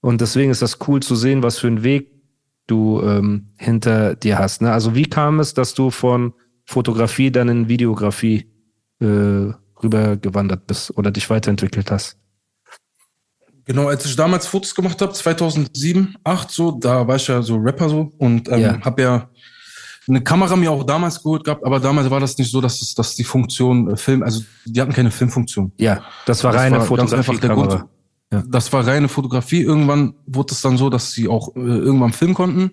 Und 0.00 0.20
deswegen 0.20 0.50
ist 0.50 0.62
das 0.62 0.78
cool 0.88 1.00
zu 1.00 1.14
sehen, 1.14 1.42
was 1.42 1.58
für 1.58 1.66
einen 1.66 1.82
Weg 1.82 2.10
du 2.66 3.02
ähm, 3.02 3.48
hinter 3.58 4.14
dir 4.14 4.38
hast. 4.38 4.62
Ne? 4.62 4.72
Also 4.72 4.94
wie 4.94 5.04
kam 5.04 5.40
es, 5.40 5.54
dass 5.54 5.74
du 5.74 5.90
von 5.90 6.32
Fotografie 6.64 7.30
dann 7.30 7.48
in 7.48 7.68
Videografie 7.68 8.46
äh, 9.00 9.52
rübergewandert 9.82 10.66
bist 10.66 10.96
oder 10.96 11.10
dich 11.10 11.28
weiterentwickelt 11.30 11.90
hast? 11.90 12.16
Genau, 13.64 13.88
als 13.88 14.04
ich 14.04 14.16
damals 14.16 14.46
Fotos 14.46 14.74
gemacht 14.74 15.00
habe, 15.00 15.12
2007, 15.12 16.16
8 16.24 16.50
so, 16.50 16.72
da 16.72 17.06
war 17.06 17.16
ich 17.16 17.28
ja 17.28 17.42
so 17.42 17.56
Rapper 17.56 17.88
so 17.88 18.10
und 18.18 18.48
ähm, 18.48 18.60
Ja. 18.60 18.80
habe 18.80 19.02
ja 19.02 19.28
eine 20.08 20.22
Kamera 20.22 20.56
mir 20.56 20.72
auch 20.72 20.82
damals 20.84 21.22
geholt 21.22 21.44
gehabt, 21.44 21.64
aber 21.64 21.78
damals 21.78 22.10
war 22.10 22.18
das 22.18 22.36
nicht 22.36 22.50
so, 22.50 22.60
dass 22.60 22.82
es, 22.82 22.94
dass 22.94 23.14
die 23.14 23.22
Funktion 23.22 23.90
äh, 23.90 23.96
Film, 23.96 24.22
also 24.22 24.42
die 24.64 24.80
hatten 24.80 24.92
keine 24.92 25.10
Filmfunktion. 25.10 25.72
Ja, 25.78 26.02
das 26.26 26.42
war 26.42 26.52
Das 26.52 26.62
reine 26.62 26.78
war 26.80 26.96
ganz 26.96 27.12
einfach 27.12 27.38
der 27.38 27.50
Fotografie-Kamera. 27.50 27.76
Grund. 27.78 27.90
Ja. 28.32 28.42
Das 28.48 28.72
war 28.72 28.86
reine 28.86 29.08
Fotografie. 29.08 29.62
Irgendwann 29.62 30.14
wurde 30.26 30.52
es 30.54 30.62
dann 30.62 30.76
so, 30.76 30.88
dass 30.88 31.12
sie 31.12 31.28
auch 31.28 31.54
äh, 31.54 31.60
irgendwann 31.60 32.12
filmen 32.12 32.34
konnten 32.34 32.70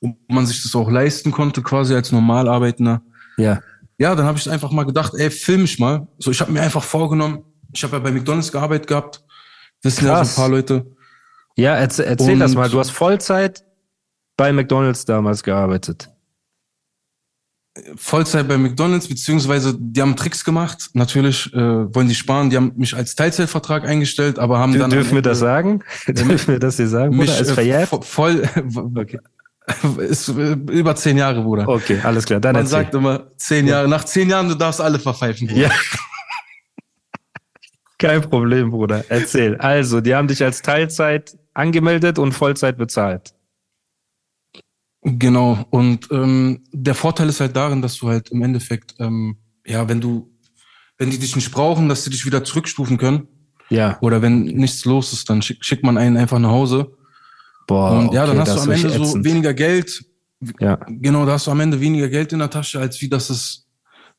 und 0.00 0.16
man 0.28 0.46
sich 0.46 0.62
das 0.62 0.74
auch 0.74 0.90
leisten 0.90 1.30
konnte, 1.30 1.62
quasi 1.62 1.94
als 1.94 2.10
normal 2.10 2.48
arbeitender. 2.48 3.02
Ja, 3.36 3.60
Ja, 3.98 4.14
dann 4.14 4.26
habe 4.26 4.38
ich 4.38 4.50
einfach 4.50 4.70
mal 4.72 4.84
gedacht, 4.84 5.12
ey, 5.16 5.30
film 5.30 5.64
ich 5.64 5.78
mal. 5.78 6.08
So, 6.18 6.30
ich 6.30 6.40
habe 6.40 6.50
mir 6.52 6.62
einfach 6.62 6.82
vorgenommen, 6.82 7.44
ich 7.72 7.82
habe 7.84 7.96
ja 7.96 8.02
bei 8.02 8.10
McDonalds 8.10 8.50
gearbeitet 8.50 8.86
gehabt. 8.86 9.22
Wissen 9.82 10.06
ja 10.06 10.24
so 10.24 10.30
ein 10.30 10.34
paar 10.36 10.48
Leute. 10.48 10.86
ja 11.56 11.74
erzähl, 11.76 12.04
erzähl 12.06 12.38
das 12.38 12.54
mal. 12.54 12.68
Du 12.68 12.78
hast 12.78 12.90
Vollzeit 12.90 13.64
bei 14.36 14.52
McDonalds 14.52 15.04
damals 15.04 15.42
gearbeitet. 15.42 16.08
Vollzeit 17.96 18.46
bei 18.48 18.58
McDonalds, 18.58 19.08
beziehungsweise 19.08 19.74
die 19.78 20.02
haben 20.02 20.14
Tricks 20.14 20.44
gemacht. 20.44 20.90
Natürlich 20.92 21.50
äh, 21.54 21.58
wollen 21.94 22.06
die 22.06 22.14
sparen. 22.14 22.50
Die 22.50 22.56
haben 22.56 22.72
mich 22.76 22.94
als 22.94 23.14
Teilzeitvertrag 23.14 23.84
eingestellt, 23.86 24.38
aber 24.38 24.58
haben 24.58 24.74
Dür- 24.74 24.80
dann 24.80 24.90
dürfen 24.90 25.14
wir 25.14 25.22
das 25.22 25.38
sagen? 25.38 25.82
dürfen 26.06 26.48
wir 26.48 26.58
das 26.58 26.76
hier 26.76 26.88
sagen? 26.88 27.16
Mich 27.16 27.30
Bruder? 27.30 27.40
Ist 27.40 27.48
äh, 27.50 27.54
verjährt? 27.54 27.88
vo- 27.90 28.02
voll 28.02 28.42
Okay. 28.94 29.18
ist 29.98 30.28
äh, 30.28 30.52
über 30.52 30.94
zehn 30.96 31.16
Jahre, 31.18 31.42
Bruder. 31.42 31.68
Okay, 31.68 32.00
alles 32.02 32.24
klar. 32.24 32.40
Dann 32.40 32.54
Man 32.54 32.64
erzähl. 32.64 32.80
sagt 32.80 32.94
immer 32.94 33.30
zehn 33.36 33.66
Jahre. 33.66 33.88
Nach 33.88 34.04
zehn 34.04 34.28
Jahren, 34.28 34.48
du 34.48 34.54
darfst 34.54 34.80
alle 34.80 34.98
verpfeifen. 34.98 35.48
Bruder. 35.48 35.60
Ja. 35.60 35.70
Kein 37.98 38.22
Problem, 38.22 38.70
Bruder. 38.70 39.04
Erzähl. 39.08 39.56
Also, 39.58 40.00
die 40.00 40.14
haben 40.14 40.26
dich 40.26 40.42
als 40.42 40.62
Teilzeit 40.62 41.38
angemeldet 41.54 42.18
und 42.18 42.32
Vollzeit 42.32 42.76
bezahlt. 42.76 43.32
Genau. 45.02 45.64
Und 45.70 46.08
ähm, 46.10 46.64
der 46.72 46.94
Vorteil 46.94 47.28
ist 47.28 47.40
halt 47.40 47.54
darin, 47.54 47.82
dass 47.82 47.98
du 47.98 48.08
halt 48.08 48.30
im 48.30 48.42
Endeffekt, 48.42 48.94
ähm, 48.98 49.36
ja, 49.64 49.88
wenn 49.88 50.00
du, 50.00 50.30
wenn 50.98 51.10
die 51.10 51.18
dich 51.18 51.36
nicht 51.36 51.52
brauchen, 51.52 51.88
dass 51.88 52.02
sie 52.04 52.10
dich 52.10 52.26
wieder 52.26 52.42
zurückstufen 52.42 52.98
können. 52.98 53.28
Ja. 53.68 53.98
Oder 54.00 54.22
wenn 54.22 54.42
nichts 54.44 54.84
los 54.84 55.12
ist, 55.12 55.30
dann 55.30 55.42
schick, 55.42 55.64
schickt 55.64 55.84
man 55.84 55.96
einen 55.96 56.16
einfach 56.16 56.38
nach 56.38 56.50
Hause. 56.50 56.96
Boah. 57.66 57.98
und 57.98 58.12
ja, 58.14 58.26
dann 58.26 58.38
okay, 58.40 58.50
hast 58.50 58.56
du 58.56 58.60
am 58.62 58.70
Ende 58.70 58.86
richtig 58.88 58.96
so 58.98 59.10
ätzend. 59.10 59.24
weniger 59.24 59.54
Geld. 59.54 60.04
Ja. 60.60 60.76
Genau, 60.88 61.24
da 61.24 61.32
hast 61.32 61.46
du 61.46 61.50
am 61.52 61.60
Ende 61.60 61.80
weniger 61.80 62.08
Geld 62.08 62.32
in 62.32 62.40
der 62.40 62.50
Tasche, 62.50 62.80
als 62.80 63.00
wie 63.00 63.08
das 63.08 63.30
es 63.30 63.66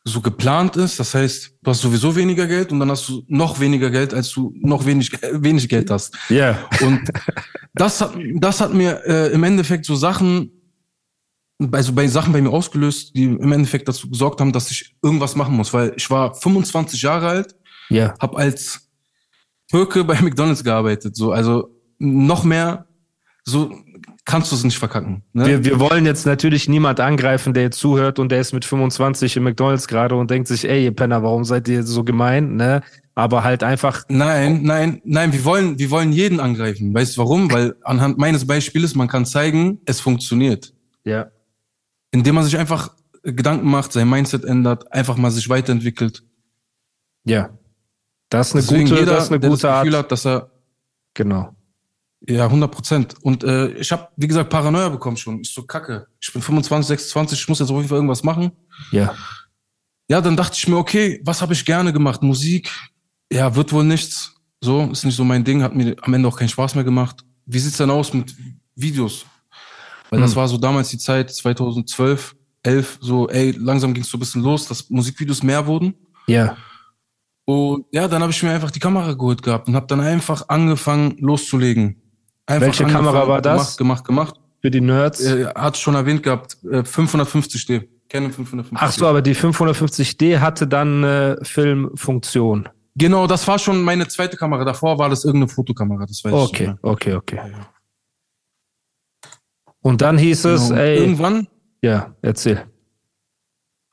so 0.06 0.20
geplant 0.22 0.76
ist. 0.78 1.00
Das 1.00 1.14
heißt, 1.16 1.52
du 1.62 1.70
hast 1.72 1.82
sowieso 1.82 2.16
weniger 2.16 2.46
Geld 2.48 2.72
und 2.72 2.80
dann 2.80 2.90
hast 2.92 3.08
du 3.10 3.24
noch 3.28 3.60
weniger 3.60 3.90
Geld, 3.90 4.14
als 4.14 4.32
du 4.32 4.54
noch 4.60 4.86
wenig, 4.86 5.12
wenig 5.34 5.68
Geld 5.70 5.90
hast. 5.90 6.16
Ja. 6.30 6.58
Und 6.82 7.02
das 7.74 8.02
hat, 8.02 8.14
das 8.36 8.62
hat 8.62 8.74
mir 8.74 9.02
äh, 9.06 9.32
im 9.34 9.44
Endeffekt 9.44 9.86
so 9.86 9.96
Sachen, 9.96 10.52
also 11.72 11.94
bei 11.94 12.08
Sachen 12.08 12.34
bei 12.34 12.42
mir 12.42 12.50
ausgelöst, 12.52 13.16
die 13.16 13.24
im 13.26 13.52
Endeffekt 13.52 13.88
dazu 13.88 14.10
gesorgt 14.10 14.42
haben, 14.42 14.52
dass 14.52 14.72
ich 14.72 14.96
irgendwas 15.02 15.36
machen 15.36 15.56
muss, 15.56 15.74
weil 15.74 15.94
ich 15.96 16.10
war 16.10 16.34
25 16.36 17.02
Jahre 17.02 17.28
alt, 17.28 17.56
Ja. 17.90 18.14
habe 18.20 18.38
als 18.38 18.90
Türke 19.70 20.04
bei 20.04 20.20
McDonald's 20.22 20.64
gearbeitet, 20.64 21.16
so 21.16 21.32
also 21.32 21.70
noch 22.00 22.44
mehr, 22.44 22.88
so 23.46 23.76
kannst 24.26 24.52
du 24.52 24.56
es 24.56 24.64
nicht 24.64 24.78
verkacken. 24.80 25.24
Ne? 25.34 25.46
Wir, 25.48 25.66
wir 25.66 25.80
wollen 25.80 26.06
jetzt 26.06 26.26
natürlich 26.26 26.70
niemand 26.70 27.00
angreifen, 27.02 27.54
der 27.54 27.64
jetzt 27.64 27.80
zuhört 27.80 28.18
und 28.20 28.32
der 28.32 28.40
ist 28.40 28.54
mit 28.54 28.64
25 28.64 29.36
im 29.38 29.44
McDonalds 29.44 29.88
gerade 29.88 30.16
und 30.16 30.32
denkt 30.32 30.48
sich, 30.48 30.64
ey, 30.68 30.86
ihr 30.86 30.96
Penner, 30.96 31.24
warum 31.24 31.44
seid 31.44 31.68
ihr 31.68 31.84
so 31.84 32.04
gemein, 32.04 32.56
ne? 32.56 32.82
Aber 33.16 33.44
halt 33.44 33.62
einfach, 33.64 34.06
Nein, 34.10 34.64
nein, 34.64 35.02
nein, 35.04 35.34
wir 35.34 35.46
wollen, 35.46 35.78
wir 35.78 35.92
wollen 35.92 36.12
jeden 36.14 36.40
angreifen. 36.40 36.94
Weißt 36.96 37.16
du 37.16 37.22
warum? 37.22 37.52
Weil 37.52 37.76
anhand 37.84 38.18
meines 38.18 38.48
Beispieles 38.48 38.96
man 38.96 39.08
kann 39.08 39.26
zeigen, 39.26 39.80
es 39.86 40.00
funktioniert. 40.00 40.74
ja. 41.04 41.28
Indem 42.12 42.36
man 42.36 42.44
sich 42.44 42.58
einfach 42.58 42.96
Gedanken 43.24 43.68
macht, 43.70 43.92
sein 43.92 44.08
Mindset 44.10 44.46
ändert, 44.46 44.92
einfach 44.92 45.18
mal 45.18 45.32
sich 45.32 45.50
weiterentwickelt. 45.50 46.24
Ja. 47.26 47.50
Das 48.30 48.50
ist 48.50 48.54
eine 48.54 48.62
Deswegen 48.64 48.86
gute, 48.90 49.00
jeder, 49.00 49.14
das 49.16 49.24
ist 49.26 49.30
eine 49.32 49.40
der 49.40 49.50
gute 49.50 49.62
das 49.64 49.80
Gefühl 49.82 49.96
Art. 49.96 50.04
hat, 50.06 50.12
dass 50.12 50.26
er, 50.26 50.50
Genau. 51.16 51.56
Ja, 52.28 52.46
100 52.46 52.72
Prozent. 52.72 53.16
Und 53.22 53.44
äh, 53.44 53.70
ich 53.74 53.92
habe, 53.92 54.08
wie 54.16 54.28
gesagt, 54.28 54.50
Paranoia 54.50 54.90
bekommen 54.90 55.18
schon. 55.18 55.42
Ich 55.42 55.54
so, 55.54 55.64
kacke, 55.64 56.08
ich 56.22 56.32
bin 56.32 56.42
25, 56.42 56.88
26, 56.88 57.40
ich 57.40 57.48
muss 57.50 57.60
jetzt 57.60 57.70
auf 57.70 57.78
jeden 57.78 57.90
Fall 57.90 57.98
irgendwas 57.98 58.24
machen. 58.24 58.52
Ja. 58.92 59.14
Ja, 60.10 60.22
dann 60.22 60.36
dachte 60.36 60.56
ich 60.58 60.68
mir, 60.68 60.78
okay, 60.78 61.22
was 61.24 61.42
habe 61.42 61.54
ich 61.54 61.66
gerne 61.66 61.92
gemacht? 61.94 62.22
Musik, 62.22 62.70
ja, 63.32 63.56
wird 63.56 63.72
wohl 63.72 63.84
nichts. 63.84 64.36
So, 64.62 64.90
ist 64.92 65.04
nicht 65.04 65.16
so 65.16 65.24
mein 65.24 65.44
Ding, 65.44 65.62
hat 65.64 65.76
mir 65.76 65.96
am 66.02 66.14
Ende 66.14 66.28
auch 66.28 66.38
keinen 66.38 66.50
Spaß 66.50 66.76
mehr 66.76 66.84
gemacht. 66.84 67.24
Wie 67.46 67.60
sieht's 67.60 67.78
dann 67.78 67.90
aus 67.90 68.14
mit 68.14 68.34
Videos? 68.76 69.26
Weil 70.10 70.22
das 70.22 70.32
Hm. 70.32 70.36
war 70.38 70.48
so 70.48 70.58
damals 70.58 70.90
die 70.90 70.98
Zeit, 70.98 71.32
2012, 71.34 72.36
11, 72.64 73.00
so, 73.02 73.28
ey, 73.30 73.52
langsam 73.52 73.94
ging's 73.94 74.10
so 74.10 74.18
ein 74.18 74.20
bisschen 74.20 74.42
los, 74.42 74.68
dass 74.68 74.90
Musikvideos 74.90 75.44
mehr 75.44 75.66
wurden. 75.66 75.94
Ja. 76.28 76.56
Und 77.46 77.86
ja, 77.92 78.08
dann 78.08 78.22
habe 78.22 78.32
ich 78.32 78.42
mir 78.42 78.52
einfach 78.52 78.72
die 78.72 78.80
Kamera 78.80 79.14
geholt 79.14 79.44
gehabt 79.44 79.68
und 79.68 79.76
habe 79.76 79.88
dann 79.88 80.00
einfach 80.00 80.48
angefangen 80.48 81.18
loszulegen. 81.20 82.03
Einfach 82.46 82.68
Welche 82.68 82.86
Kamera 82.86 83.28
war 83.28 83.42
das? 83.42 83.78
Gemacht, 83.78 84.04
gemacht, 84.06 84.34
gemacht. 84.34 84.42
Für 84.62 84.72
die 84.72 84.82
Nerds. 84.82 85.22
Äh, 85.26 85.46
hat 85.56 85.78
schon 85.78 85.96
erwähnt 85.96 86.24
gehabt, 86.24 86.58
äh, 86.64 86.84
550D. 86.84 87.88
Canon 88.10 88.32
550D. 88.32 88.68
Ach 88.76 88.92
so, 88.92 89.08
aber 89.08 89.22
die 89.22 89.36
550D 89.36 90.40
hatte 90.40 90.68
dann 90.68 91.04
eine 91.04 91.40
Filmfunktion. 91.44 92.70
Genau, 92.96 93.26
das 93.28 93.48
war 93.48 93.58
schon 93.58 93.82
meine 93.82 94.08
zweite 94.08 94.38
Kamera. 94.38 94.64
Davor 94.66 95.00
war 95.00 95.10
das 95.10 95.26
irgendeine 95.26 95.50
Fotokamera, 95.50 96.06
das 96.06 96.24
weiß 96.24 96.32
ich 96.32 96.40
Okay, 96.40 96.68
nicht 96.68 96.84
okay, 96.84 97.14
okay. 97.16 97.36
Ja. 97.38 97.70
Und 99.82 100.02
dann 100.02 100.18
hieß 100.18 100.46
es, 100.46 100.70
Genau. 100.70 100.74
Und 100.76 100.86
ey, 100.86 100.98
Irgendwann, 101.00 101.48
ja, 101.82 102.16
erzähl. 102.22 102.64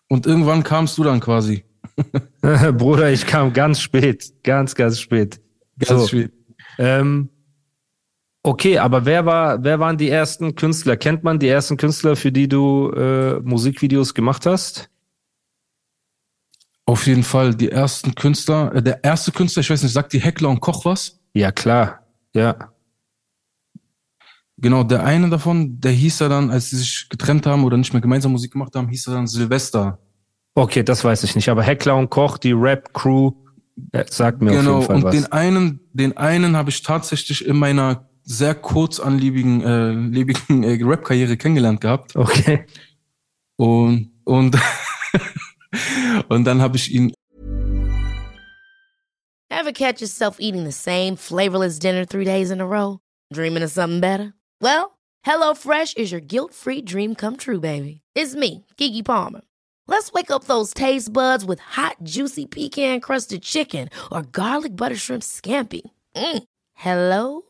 und 0.09 0.27
irgendwann 0.27 0.63
kamst 0.63 0.99
du 0.99 1.05
dann 1.05 1.21
quasi. 1.21 1.65
Bruder, 2.77 3.11
ich 3.11 3.27
kam 3.27 3.53
ganz 3.53 3.81
spät, 3.81 4.33
ganz, 4.45 4.75
ganz 4.75 5.01
spät. 5.01 5.41
Ganz 5.79 6.03
So. 6.03 6.07
spät. 6.09 6.33
Ähm, 6.79 7.29
okay, 8.43 8.79
aber 8.79 9.05
wer 9.05 9.27
war, 9.27 9.63
wer 9.63 9.79
waren 9.81 9.97
die 9.97 10.09
ersten 10.09 10.55
Künstler? 10.55 10.97
Kennt 10.97 11.25
man 11.25 11.39
die 11.39 11.49
ersten 11.49 11.77
Künstler, 11.77 12.17
für 12.17 12.33
die 12.33 12.49
du 12.49 12.91
äh, 12.91 13.41
Musikvideos 13.41 14.15
gemacht 14.15 14.47
hast? 14.47 14.91
Auf 16.87 17.07
jeden 17.07 17.23
Fall, 17.23 17.55
die 17.55 17.71
ersten 17.71 18.15
Künstler, 18.15 18.75
äh, 18.75 18.83
der 18.83 19.05
erste 19.05 19.33
Künstler, 19.33 19.61
ich 19.61 19.71
weiß 19.71 19.83
nicht, 19.83 19.93
sagt 19.93 20.13
die 20.13 20.21
Heckler 20.21 20.49
und 20.49 20.61
Koch 20.61 20.85
was? 20.85 21.21
Ja, 21.35 21.53
klar. 21.53 22.01
Ja. 22.35 22.73
Genau, 24.57 24.83
der 24.85 25.05
eine 25.05 25.31
davon, 25.31 25.81
der 25.81 25.93
hieß 25.93 26.21
er 26.21 26.29
dann, 26.29 26.51
als 26.51 26.71
sie 26.71 26.77
sich 26.77 27.09
getrennt 27.09 27.47
haben 27.47 27.65
oder 27.65 27.77
nicht 27.77 27.93
mehr 27.93 28.03
gemeinsam 28.03 28.33
Musik 28.33 28.53
gemacht 28.53 28.75
haben, 28.77 28.89
hieß 28.89 29.07
er 29.07 29.15
dann 29.15 29.27
Silvester. 29.27 29.99
Okay, 30.55 30.83
das 30.83 31.05
weiß 31.05 31.23
ich 31.25 31.35
nicht. 31.35 31.49
Aber 31.49 31.63
Heckler 31.63 31.97
und 31.97 32.11
Koch, 32.11 32.37
die 32.37 32.53
Rap-Crew, 32.53 33.33
äh, 33.93 34.05
sagt 34.11 34.43
mir 34.43 34.51
genau, 34.51 34.79
auf 34.79 34.83
jeden 34.83 34.87
Fall 34.87 34.97
und 34.97 35.05
was. 35.05 35.15
den 35.15 35.33
einen, 35.33 35.81
den 35.93 36.17
einen 36.17 36.57
habe 36.57 36.71
ich 36.71 36.83
tatsächlich 36.83 37.47
in 37.47 37.57
meiner 37.57 38.10
sehr 38.31 38.55
kurzanlebigen 38.55 39.63
äh, 39.63 39.91
lebigen 39.91 40.63
äh, 40.63 40.79
Rap-Karriere 40.81 41.37
kennengelernt 41.37 41.81
gehabt. 41.81 42.15
Okay. 42.15 42.65
Und, 43.57 44.13
und, 44.25 44.57
und 46.29 46.45
dann 46.45 46.63
habe 46.63 46.77
ich 46.77 46.93
ihn 46.93 47.13
Ever 49.51 49.73
catch 49.73 50.01
yourself 50.01 50.37
eating 50.39 50.65
the 50.65 50.73
same 50.73 51.17
flavorless 51.17 51.79
dinner 51.79 52.07
three 52.07 52.25
days 52.25 52.51
in 52.51 52.61
a 52.61 52.67
row? 52.67 53.01
Dreaming 53.33 53.65
of 53.65 53.71
something 53.71 54.01
better? 54.01 54.33
Well, 54.61 54.97
HelloFresh 55.27 55.99
is 55.99 56.13
your 56.13 56.21
guilt 56.21 56.55
free 56.55 56.81
dream 56.81 57.15
come 57.15 57.37
true, 57.37 57.61
baby. 57.61 58.01
It's 58.15 58.35
me, 58.35 58.65
Gigi 58.77 59.03
Palmer. 59.03 59.43
Let's 59.89 60.13
wake 60.13 60.31
up 60.31 60.45
those 60.45 60.73
taste 60.73 61.13
buds 61.13 61.45
with 61.45 61.59
hot, 61.59 61.97
juicy 62.05 62.47
pecan 62.47 63.01
crusted 63.01 63.43
chicken 63.43 63.91
or 64.11 64.23
garlic 64.23 64.77
butter 64.77 64.97
shrimp 64.97 65.25
scampi. 65.25 65.83
Mm. 66.17 66.45
Hello 66.75 67.50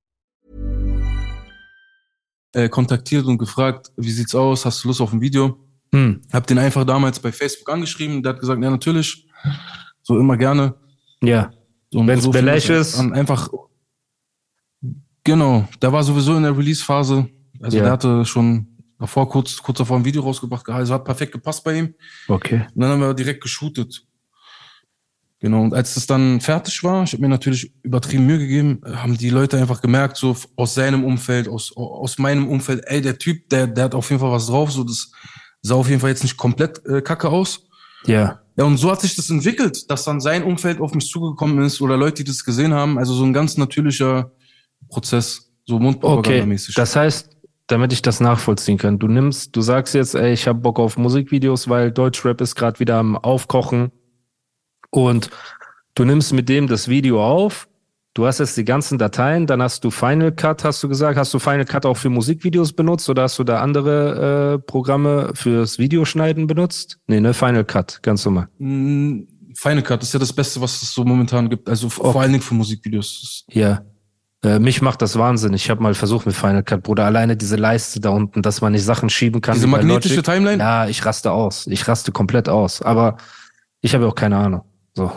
Äh, 2.53 2.67
kontaktiert 2.67 3.25
und 3.25 3.37
gefragt, 3.37 3.91
wie 3.95 4.11
sieht's 4.11 4.35
aus? 4.35 4.65
Hast 4.65 4.83
du 4.83 4.89
Lust 4.89 4.99
auf 4.99 5.13
ein 5.13 5.21
Video? 5.21 5.57
Hm. 5.93 6.21
Hab 6.33 6.45
den 6.47 6.57
einfach 6.57 6.83
damals 6.83 7.17
bei 7.19 7.31
Facebook 7.31 7.69
angeschrieben. 7.71 8.21
Der 8.21 8.33
hat 8.33 8.39
gesagt, 8.41 8.61
ja, 8.61 8.69
natürlich. 8.69 9.25
So 10.03 10.19
immer 10.19 10.35
gerne. 10.35 10.75
Ja. 11.23 11.51
Und 11.93 12.07
Wenn's 12.07 12.23
so 12.23 12.31
das 12.31 12.69
ist. 12.69 12.99
Einfach. 12.99 13.49
Genau. 15.23 15.67
Der 15.81 15.93
war 15.93 16.03
sowieso 16.03 16.35
in 16.35 16.43
der 16.43 16.57
Release-Phase. 16.57 17.27
Also 17.61 17.77
Ja. 17.77 17.83
der 17.83 17.91
hatte 17.93 18.25
schon 18.25 18.67
davor 18.99 19.29
kurz, 19.29 19.57
kurz 19.57 19.77
davor 19.77 19.97
ein 19.97 20.05
Video 20.05 20.21
rausgebracht. 20.21 20.67
Also 20.69 20.93
hat 20.93 21.05
perfekt 21.05 21.31
gepasst 21.31 21.63
bei 21.63 21.77
ihm. 21.79 21.93
Okay. 22.27 22.65
Und 22.75 22.81
dann 22.81 22.91
haben 22.91 23.01
wir 23.01 23.13
direkt 23.13 23.41
geshootet. 23.41 24.03
Genau, 25.41 25.63
und 25.63 25.73
als 25.73 25.95
das 25.95 26.05
dann 26.05 26.39
fertig 26.39 26.83
war, 26.83 27.03
ich 27.03 27.13
habe 27.13 27.23
mir 27.23 27.27
natürlich 27.27 27.73
übertrieben 27.81 28.27
Mühe 28.27 28.37
gegeben, 28.37 28.79
haben 28.85 29.17
die 29.17 29.31
Leute 29.31 29.57
einfach 29.57 29.81
gemerkt, 29.81 30.15
so 30.17 30.37
aus 30.55 30.75
seinem 30.75 31.03
Umfeld, 31.03 31.47
aus, 31.47 31.75
aus 31.75 32.19
meinem 32.19 32.47
Umfeld, 32.47 32.83
ey, 32.85 33.01
der 33.01 33.17
Typ, 33.17 33.49
der, 33.49 33.65
der 33.65 33.85
hat 33.85 33.95
auf 33.95 34.07
jeden 34.11 34.19
Fall 34.19 34.31
was 34.31 34.45
drauf, 34.45 34.71
so 34.71 34.83
das 34.83 35.11
sah 35.63 35.73
auf 35.75 35.89
jeden 35.89 35.99
Fall 35.99 36.11
jetzt 36.11 36.21
nicht 36.21 36.37
komplett 36.37 36.85
äh, 36.85 37.01
kacke 37.01 37.27
aus. 37.29 37.63
Ja. 38.05 38.39
Ja, 38.55 38.65
und 38.65 38.77
so 38.77 38.91
hat 38.91 39.01
sich 39.01 39.15
das 39.15 39.31
entwickelt, 39.31 39.89
dass 39.89 40.03
dann 40.03 40.21
sein 40.21 40.43
Umfeld 40.43 40.79
auf 40.79 40.93
mich 40.93 41.07
zugekommen 41.09 41.63
ist 41.65 41.81
oder 41.81 41.97
Leute, 41.97 42.23
die 42.23 42.29
das 42.29 42.45
gesehen 42.45 42.75
haben. 42.75 42.99
Also 42.99 43.15
so 43.15 43.23
ein 43.23 43.33
ganz 43.33 43.57
natürlicher 43.57 44.31
Prozess, 44.89 45.51
so 45.65 45.75
Okay. 45.75 45.83
Mundpropagandamäßig. 45.83 46.75
Das 46.75 46.95
heißt, 46.95 47.29
damit 47.65 47.93
ich 47.93 48.03
das 48.03 48.19
nachvollziehen 48.19 48.77
kann, 48.77 48.99
du 48.99 49.07
nimmst, 49.07 49.55
du 49.55 49.61
sagst 49.61 49.95
jetzt, 49.95 50.13
ey, 50.13 50.33
ich 50.33 50.47
habe 50.47 50.59
Bock 50.59 50.77
auf 50.77 50.97
Musikvideos, 50.97 51.67
weil 51.67 51.91
Deutschrap 51.91 52.41
ist 52.41 52.53
gerade 52.53 52.79
wieder 52.79 52.97
am 52.97 53.17
Aufkochen 53.17 53.91
und 54.91 55.29
du 55.95 56.05
nimmst 56.05 56.31
mit 56.33 56.47
dem 56.47 56.67
das 56.67 56.87
Video 56.87 57.23
auf. 57.25 57.67
Du 58.13 58.25
hast 58.25 58.39
jetzt 58.39 58.57
die 58.57 58.65
ganzen 58.65 58.97
Dateien, 58.97 59.47
dann 59.47 59.61
hast 59.61 59.85
du 59.85 59.89
Final 59.89 60.33
Cut, 60.33 60.65
hast 60.65 60.83
du 60.83 60.89
gesagt. 60.89 61.17
Hast 61.17 61.33
du 61.33 61.39
Final 61.39 61.63
Cut 61.63 61.85
auch 61.85 61.95
für 61.95 62.09
Musikvideos 62.09 62.73
benutzt 62.73 63.09
oder 63.09 63.23
hast 63.23 63.39
du 63.39 63.45
da 63.45 63.61
andere 63.61 64.55
äh, 64.55 64.59
Programme 64.59 65.31
fürs 65.33 65.79
Videoschneiden 65.79 66.45
benutzt? 66.45 66.97
Nee, 67.07 67.21
ne, 67.21 67.33
Final 67.33 67.63
Cut, 67.63 68.03
ganz 68.03 68.25
normal. 68.25 68.49
Mm, 68.59 69.21
Final 69.55 69.81
Cut 69.83 70.03
ist 70.03 70.11
ja 70.13 70.19
das 70.19 70.33
Beste, 70.33 70.59
was 70.59 70.81
es 70.81 70.93
so 70.93 71.05
momentan 71.05 71.49
gibt. 71.49 71.69
Also 71.69 71.87
Okay. 71.87 72.11
vor 72.11 72.21
allen 72.21 72.33
Dingen 72.33 72.43
für 72.43 72.53
Musikvideos. 72.53 73.45
Ja. 73.49 73.81
Äh, 74.43 74.59
mich 74.59 74.81
macht 74.81 75.01
das 75.01 75.17
Wahnsinn. 75.17 75.53
Ich 75.53 75.69
habe 75.69 75.81
mal 75.81 75.93
versucht 75.93 76.25
mit 76.25 76.35
Final 76.35 76.63
Cut, 76.63 76.83
Bruder, 76.83 77.05
alleine 77.05 77.37
diese 77.37 77.55
Leiste 77.55 78.01
da 78.01 78.09
unten, 78.09 78.41
dass 78.41 78.59
man 78.59 78.73
nicht 78.73 78.83
Sachen 78.83 79.09
schieben 79.09 79.39
kann. 79.39 79.53
Diese 79.53 79.67
magnetische. 79.67 80.21
Timeline? 80.21 80.61
Ja, 80.61 80.87
ich 80.87 81.05
raste 81.05 81.31
aus. 81.31 81.65
Ich 81.67 81.87
raste 81.87 82.11
komplett 82.11 82.49
aus. 82.49 82.81
Aber 82.81 83.15
ich 83.79 83.93
habe 83.95 84.05
auch 84.05 84.15
keine 84.15 84.35
Ahnung. 84.37 84.63
So. 84.93 85.11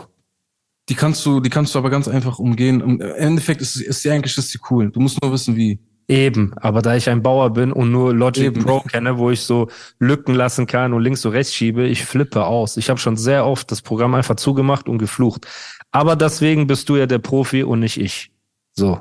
Die 0.89 0.95
kannst 0.95 1.25
du, 1.25 1.39
die 1.39 1.49
kannst 1.49 1.73
du 1.73 1.79
aber 1.79 1.89
ganz 1.89 2.07
einfach 2.07 2.39
umgehen. 2.39 2.81
Im 2.81 3.01
Endeffekt 3.01 3.61
ist, 3.61 3.75
ist 3.75 4.01
sie 4.01 4.11
eigentlich 4.11 4.37
ist 4.37 4.51
sie 4.51 4.59
cool. 4.69 4.91
Du 4.91 4.99
musst 4.99 5.21
nur 5.21 5.31
wissen, 5.31 5.55
wie. 5.55 5.79
Eben, 6.07 6.53
aber 6.57 6.83
da 6.83 6.95
ich 6.95 7.09
ein 7.09 7.23
Bauer 7.23 7.49
bin 7.49 7.71
und 7.71 7.91
nur 7.91 8.13
Logic 8.13 8.45
Eben. 8.45 8.63
Pro 8.63 8.81
kenne, 8.81 9.17
wo 9.17 9.31
ich 9.31 9.41
so 9.41 9.69
Lücken 9.97 10.35
lassen 10.35 10.67
kann 10.67 10.93
und 10.93 11.01
links 11.01 11.25
und 11.25 11.31
rechts 11.31 11.53
schiebe, 11.53 11.87
ich 11.87 12.05
flippe 12.05 12.45
aus. 12.45 12.77
Ich 12.77 12.91
habe 12.91 12.99
schon 12.99 13.17
sehr 13.17 13.47
oft 13.47 13.71
das 13.71 13.81
Programm 13.81 14.13
einfach 14.13 14.35
zugemacht 14.35 14.87
und 14.87 14.99
geflucht. 14.99 15.47
Aber 15.91 16.15
deswegen 16.15 16.67
bist 16.67 16.89
du 16.89 16.97
ja 16.97 17.07
der 17.07 17.17
Profi 17.17 17.63
und 17.63 17.79
nicht 17.79 17.99
ich. 17.99 18.31
So. 18.73 18.99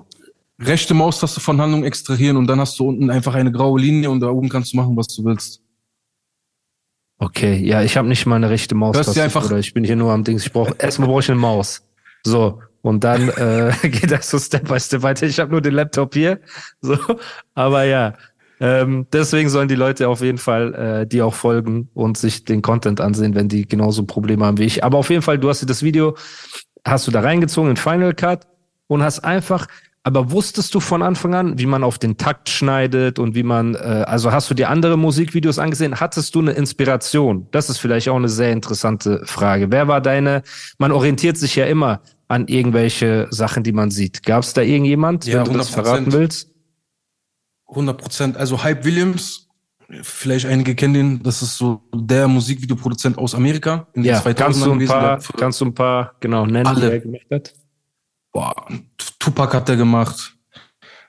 Rechte 0.58 0.94
Maustaste 0.94 1.40
von 1.40 1.60
Handlung 1.60 1.84
extrahieren 1.84 2.38
und 2.38 2.46
dann 2.46 2.60
hast 2.60 2.78
du 2.78 2.88
unten 2.88 3.10
einfach 3.10 3.34
eine 3.34 3.52
graue 3.52 3.78
Linie 3.78 4.10
und 4.10 4.20
da 4.20 4.28
oben 4.28 4.48
kannst 4.48 4.72
du 4.72 4.78
machen, 4.78 4.96
was 4.96 5.08
du 5.08 5.24
willst. 5.24 5.63
Okay, 7.18 7.54
ja, 7.56 7.82
ich 7.82 7.96
habe 7.96 8.08
nicht 8.08 8.26
mal 8.26 8.36
eine 8.36 8.50
rechte 8.50 8.74
Maus. 8.74 8.96
Hörst 8.96 9.16
du 9.16 9.20
einfach- 9.22 9.46
Oder 9.46 9.58
ich 9.58 9.72
bin 9.72 9.84
hier 9.84 9.96
nur 9.96 10.12
am 10.12 10.24
Dings. 10.24 10.44
Ich 10.46 10.52
brauche 10.52 10.74
erstmal 10.78 11.08
brauche 11.08 11.20
ich 11.20 11.30
eine 11.30 11.40
Maus. 11.40 11.82
So 12.24 12.60
und 12.82 13.04
dann 13.04 13.28
äh, 13.36 13.72
geht 13.82 14.10
das 14.10 14.30
so 14.30 14.38
Step 14.38 14.68
by 14.68 14.78
Step 14.80 15.02
weiter. 15.02 15.26
Ich 15.26 15.38
habe 15.38 15.50
nur 15.50 15.60
den 15.60 15.74
Laptop 15.74 16.14
hier. 16.14 16.40
So, 16.80 16.98
aber 17.54 17.84
ja, 17.84 18.14
ähm, 18.60 19.06
deswegen 19.12 19.48
sollen 19.48 19.68
die 19.68 19.74
Leute 19.74 20.08
auf 20.08 20.20
jeden 20.20 20.38
Fall 20.38 20.74
äh, 20.74 21.06
die 21.06 21.22
auch 21.22 21.34
folgen 21.34 21.88
und 21.94 22.16
sich 22.18 22.44
den 22.44 22.62
Content 22.62 23.00
ansehen, 23.00 23.34
wenn 23.34 23.48
die 23.48 23.66
genauso 23.66 24.04
Probleme 24.04 24.44
haben 24.44 24.58
wie 24.58 24.64
ich. 24.64 24.84
Aber 24.84 24.98
auf 24.98 25.10
jeden 25.10 25.22
Fall, 25.22 25.38
du 25.38 25.48
hast 25.48 25.62
dir 25.62 25.66
das 25.66 25.82
Video, 25.82 26.16
hast 26.84 27.06
du 27.06 27.10
da 27.10 27.20
reingezogen 27.20 27.70
in 27.70 27.76
Final 27.76 28.14
Cut 28.14 28.46
und 28.86 29.02
hast 29.02 29.20
einfach 29.20 29.66
aber 30.06 30.30
wusstest 30.30 30.74
du 30.74 30.80
von 30.80 31.02
Anfang 31.02 31.34
an, 31.34 31.58
wie 31.58 31.64
man 31.64 31.82
auf 31.82 31.98
den 31.98 32.18
Takt 32.18 32.50
schneidet 32.50 33.18
und 33.18 33.34
wie 33.34 33.42
man, 33.42 33.74
äh, 33.74 33.78
also 34.06 34.32
hast 34.32 34.50
du 34.50 34.54
dir 34.54 34.68
andere 34.68 34.98
Musikvideos 34.98 35.58
angesehen? 35.58 35.98
Hattest 35.98 36.34
du 36.34 36.40
eine 36.40 36.52
Inspiration? 36.52 37.48
Das 37.52 37.70
ist 37.70 37.78
vielleicht 37.78 38.10
auch 38.10 38.16
eine 38.16 38.28
sehr 38.28 38.52
interessante 38.52 39.22
Frage. 39.24 39.72
Wer 39.72 39.88
war 39.88 40.02
deine, 40.02 40.42
man 40.76 40.92
orientiert 40.92 41.38
sich 41.38 41.56
ja 41.56 41.64
immer 41.64 42.02
an 42.28 42.48
irgendwelche 42.48 43.28
Sachen, 43.30 43.62
die 43.62 43.72
man 43.72 43.90
sieht. 43.90 44.22
Gab 44.24 44.42
es 44.42 44.52
da 44.52 44.60
irgendjemand, 44.60 45.24
Ja, 45.24 45.44
wenn 45.46 45.52
du 45.54 45.58
das 45.58 45.70
100%. 45.70 45.72
verraten 45.72 46.12
willst? 46.12 46.50
100 47.68 47.96
Prozent. 47.98 48.36
Also 48.36 48.62
Hype 48.62 48.84
Williams, 48.84 49.48
vielleicht 50.02 50.44
einige 50.44 50.74
kennen 50.74 50.94
den, 50.94 51.22
das 51.22 51.40
ist 51.40 51.56
so 51.56 51.80
der 51.94 52.28
Musikvideoproduzent 52.28 53.16
aus 53.16 53.34
Amerika. 53.34 53.86
In 53.94 54.02
den 54.02 54.12
Ja, 54.12 54.20
kannst 54.20 54.60
du 54.64 54.70
2000ern 54.70 54.80
ein 54.82 54.86
paar, 54.86 55.20
kannst 55.38 55.60
du 55.62 55.64
ein 55.64 55.74
paar, 55.74 56.12
genau, 56.20 56.44
nennen, 56.44 56.66
Alle. 56.66 56.80
die 56.88 56.92
er 56.92 57.00
gemacht 57.00 57.26
hat? 57.30 57.54
Boah, 58.34 58.52
Tupac 59.20 59.54
hat 59.54 59.68
er 59.68 59.76
gemacht, 59.76 60.36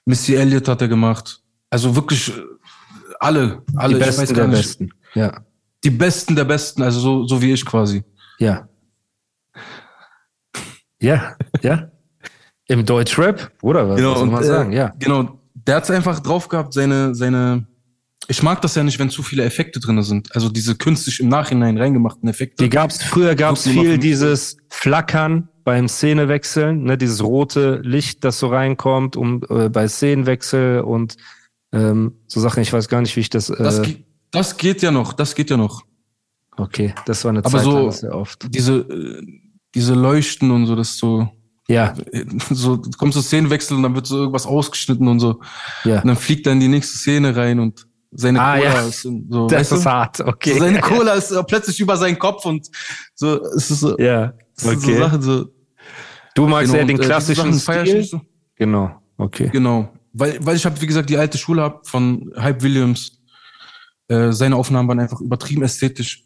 Missy 0.05 0.35
Elliott 0.35 0.67
hat 0.67 0.81
er 0.81 0.87
gemacht. 0.87 1.41
Also 1.71 1.93
wirklich 1.95 2.29
äh, 2.29 2.41
alle, 3.19 3.63
alle. 3.75 3.95
die 3.95 3.99
Besten 3.99 4.33
der 4.35 4.47
nicht. 4.47 4.57
Besten. 4.61 4.89
Ja, 5.15 5.41
Die 5.83 5.89
Besten 5.89 6.35
der 6.35 6.45
Besten, 6.45 6.83
also 6.83 6.99
so, 6.99 7.25
so 7.25 7.41
wie 7.41 7.51
ich 7.51 7.65
quasi. 7.65 8.03
ja. 8.39 8.69
Ja, 11.01 11.35
ja. 11.61 11.91
Im 12.67 12.85
Deutschrap, 12.85 13.51
oder 13.61 13.87
was, 13.89 14.01
was 14.01 14.19
soll 14.19 14.27
man 14.27 14.43
äh, 14.43 14.45
sagen? 14.47 14.71
Ja. 14.71 14.93
Genau, 14.97 15.39
der 15.53 15.75
hat's 15.75 15.91
einfach 15.91 16.19
drauf 16.19 16.47
gehabt, 16.47 16.73
seine, 16.73 17.13
seine. 17.13 17.67
Ich 18.27 18.41
mag 18.41 18.61
das 18.61 18.75
ja 18.75 18.83
nicht, 18.83 18.97
wenn 18.99 19.09
zu 19.09 19.21
viele 19.23 19.43
Effekte 19.43 19.79
drin 19.79 20.01
sind. 20.01 20.33
Also 20.35 20.49
diese 20.49 20.75
künstlich 20.75 21.19
im 21.19 21.29
Nachhinein 21.29 21.77
reingemachten 21.77 22.27
Effekte. 22.27 22.63
Die 22.63 22.69
gab's, 22.69 23.03
früher 23.03 23.35
gab's 23.35 23.67
viel 23.67 23.97
dieses 23.97 24.57
Flackern 24.69 25.49
beim 25.63 25.87
Szenewechseln, 25.87 26.83
ne, 26.83 26.97
dieses 26.97 27.23
rote 27.23 27.81
Licht, 27.83 28.23
das 28.23 28.39
so 28.39 28.47
reinkommt, 28.47 29.15
um 29.15 29.41
äh, 29.49 29.69
bei 29.69 29.87
Szenenwechsel 29.87 30.81
und 30.81 31.17
ähm, 31.71 32.13
so 32.27 32.39
Sachen, 32.39 32.61
ich 32.61 32.71
weiß 32.71 32.87
gar 32.87 33.01
nicht, 33.01 33.15
wie 33.15 33.21
ich 33.21 33.29
das, 33.29 33.49
äh, 33.49 33.57
das, 33.61 33.81
ge- 33.81 34.03
das 34.31 34.57
geht 34.57 34.81
ja 34.81 34.91
noch, 34.91 35.13
das 35.13 35.33
geht 35.35 35.49
ja 35.49 35.57
noch. 35.57 35.83
okay, 36.57 36.93
das 37.05 37.23
war 37.25 37.29
eine 37.29 37.39
Aber 37.39 37.49
Zeit 37.49 37.63
so- 37.63 37.77
lang 37.79 37.91
sehr 37.91 38.15
oft. 38.15 38.45
Diese, 38.53 38.75
äh, 38.77 39.21
diese 39.73 39.93
Leuchten 39.93 40.51
und 40.51 40.67
so, 40.67 40.75
das 40.75 40.97
so, 40.97 41.27
Ja, 41.67 41.95
äh, 42.11 42.25
so, 42.51 42.77
du 42.77 42.91
kommst 42.97 43.17
zu 43.17 43.21
Szenenwechsel 43.23 43.75
und 43.75 43.83
dann 43.83 43.95
wird 43.95 44.05
so 44.07 44.17
irgendwas 44.19 44.45
ausgeschnitten 44.45 45.07
und 45.07 45.19
so. 45.19 45.41
ja. 45.83 46.01
Und 46.01 46.07
dann 46.07 46.15
fliegt 46.15 46.45
er 46.47 46.53
in 46.53 46.59
die 46.59 46.67
nächste 46.67 46.97
Szene 46.97 47.35
rein 47.35 47.59
und 47.59 47.87
seine 48.11 48.41
Ah, 48.41 48.57
Cola 48.57 48.73
ja. 48.73 48.81
ist 48.87 49.01
so. 49.01 49.47
Das 49.47 49.59
weißt 49.59 49.71
du? 49.71 49.75
ist 49.75 49.85
hart, 49.85 50.19
okay. 50.21 50.53
So 50.53 50.59
seine 50.59 50.79
Cola 50.81 51.13
ist 51.13 51.31
äh, 51.31 51.43
plötzlich 51.43 51.79
über 51.79 51.97
seinen 51.97 52.17
Kopf 52.19 52.45
und 52.45 52.69
so, 53.13 53.41
es 53.55 53.71
ist 53.71 53.79
so, 53.81 53.97
ja, 53.97 54.33
sind 54.53 54.81
so 54.81 54.89
okay. 54.91 54.99
Sachen 54.99 55.21
so. 55.21 55.45
Du 56.35 56.47
magst 56.47 56.71
Genau, 56.71 56.81
und, 56.81 56.87
den 56.89 56.99
äh, 56.99 57.05
klassischen 57.05 57.53
Stil? 57.59 58.03
so. 58.03 58.21
Genau, 58.55 58.91
okay. 59.17 59.49
Genau. 59.51 59.89
Weil, 60.13 60.37
weil 60.45 60.55
ich 60.55 60.65
habe, 60.65 60.79
wie 60.81 60.87
gesagt, 60.87 61.09
die 61.09 61.17
alte 61.17 61.37
Schule 61.37 61.61
hab 61.61 61.87
von 61.87 62.31
Hype 62.37 62.61
Williams. 62.61 63.19
Äh, 64.07 64.31
seine 64.31 64.55
Aufnahmen 64.55 64.87
waren 64.87 64.99
einfach 64.99 65.19
übertrieben 65.19 65.63
ästhetisch. 65.63 66.23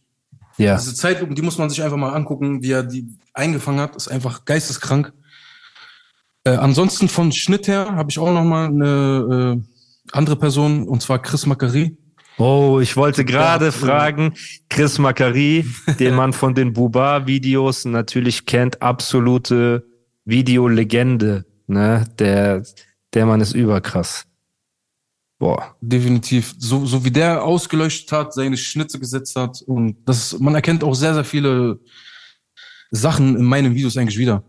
Ja, 0.58 0.76
Diese 0.76 0.94
Zeitlupen, 0.94 1.34
die 1.36 1.42
muss 1.42 1.58
man 1.58 1.70
sich 1.70 1.82
einfach 1.82 1.98
mal 1.98 2.14
angucken, 2.14 2.62
wie 2.62 2.72
er 2.72 2.84
die 2.84 3.08
eingefangen 3.34 3.80
hat, 3.80 3.96
ist 3.96 4.10
einfach 4.10 4.44
geisteskrank. 4.46 5.14
Äh, 6.44 6.52
ansonsten 6.52 7.08
von 7.08 7.32
Schnitt 7.32 7.68
her 7.68 7.96
habe 7.96 8.12
ich 8.12 8.20
auch 8.20 8.32
noch 8.34 8.44
mal 8.44 8.66
eine 8.66 9.62
äh, 9.64 9.79
andere 10.12 10.36
Person, 10.36 10.88
und 10.88 11.02
zwar 11.02 11.22
Chris 11.22 11.46
Macari. 11.46 11.98
Oh, 12.38 12.80
ich 12.82 12.96
wollte 12.96 13.26
gerade 13.26 13.66
Ja, 13.66 13.72
fragen, 13.72 14.34
Chris 14.70 14.98
Macari, 14.98 15.66
den 16.00 16.16
man 16.16 16.32
von 16.34 16.56
den 16.56 16.74
Buba-Videos 16.74 17.86
natürlich 17.86 18.46
kennt, 18.46 18.82
absolute 18.82 19.86
Videolegende, 20.26 21.46
ne? 21.68 22.08
Der, 22.18 22.64
der 23.14 23.26
Mann 23.26 23.42
ist 23.42 23.54
überkrass. 23.54 24.26
Boah. 25.40 25.76
Definitiv. 25.82 26.54
So, 26.58 26.86
so 26.86 27.04
wie 27.04 27.12
der 27.12 27.44
ausgeleuchtet 27.44 28.12
hat, 28.12 28.34
seine 28.34 28.58
Schnitte 28.58 29.00
gesetzt 29.00 29.36
hat. 29.38 29.62
Und 29.62 29.98
das 30.06 30.38
man 30.40 30.54
erkennt 30.54 30.84
auch 30.84 30.94
sehr, 30.94 31.14
sehr 31.14 31.24
viele 31.24 31.80
Sachen 32.92 33.38
in 33.38 33.46
meinen 33.46 33.74
Videos 33.74 33.96
eigentlich 33.96 34.18
wieder. 34.18 34.44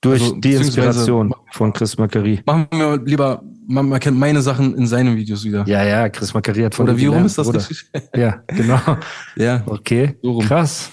Durch 0.00 0.22
Also, 0.22 0.36
die 0.36 0.54
Inspiration 0.54 1.32
von 1.52 1.72
Chris 1.72 1.96
Macari. 1.98 2.42
Machen 2.44 2.66
wir 2.72 3.00
lieber, 3.04 3.42
man 3.66 3.90
erkennt 3.92 4.18
meine 4.18 4.42
Sachen 4.42 4.74
in 4.76 4.86
seinen 4.86 5.16
Videos 5.16 5.44
wieder. 5.44 5.64
Ja, 5.66 5.84
ja, 5.84 6.08
Chris 6.08 6.32
Macari 6.34 6.62
hat 6.62 6.74
von 6.74 6.88
Oder 6.88 6.96
wie 6.96 7.06
rum 7.06 7.24
ist 7.26 7.38
das 7.38 7.52
richtig? 7.52 7.86
Ja, 8.16 8.42
genau. 8.46 8.80
ja. 9.36 9.62
Okay, 9.66 10.16
So 10.22 10.32
rum. 10.32 10.44
krass. 10.44 10.90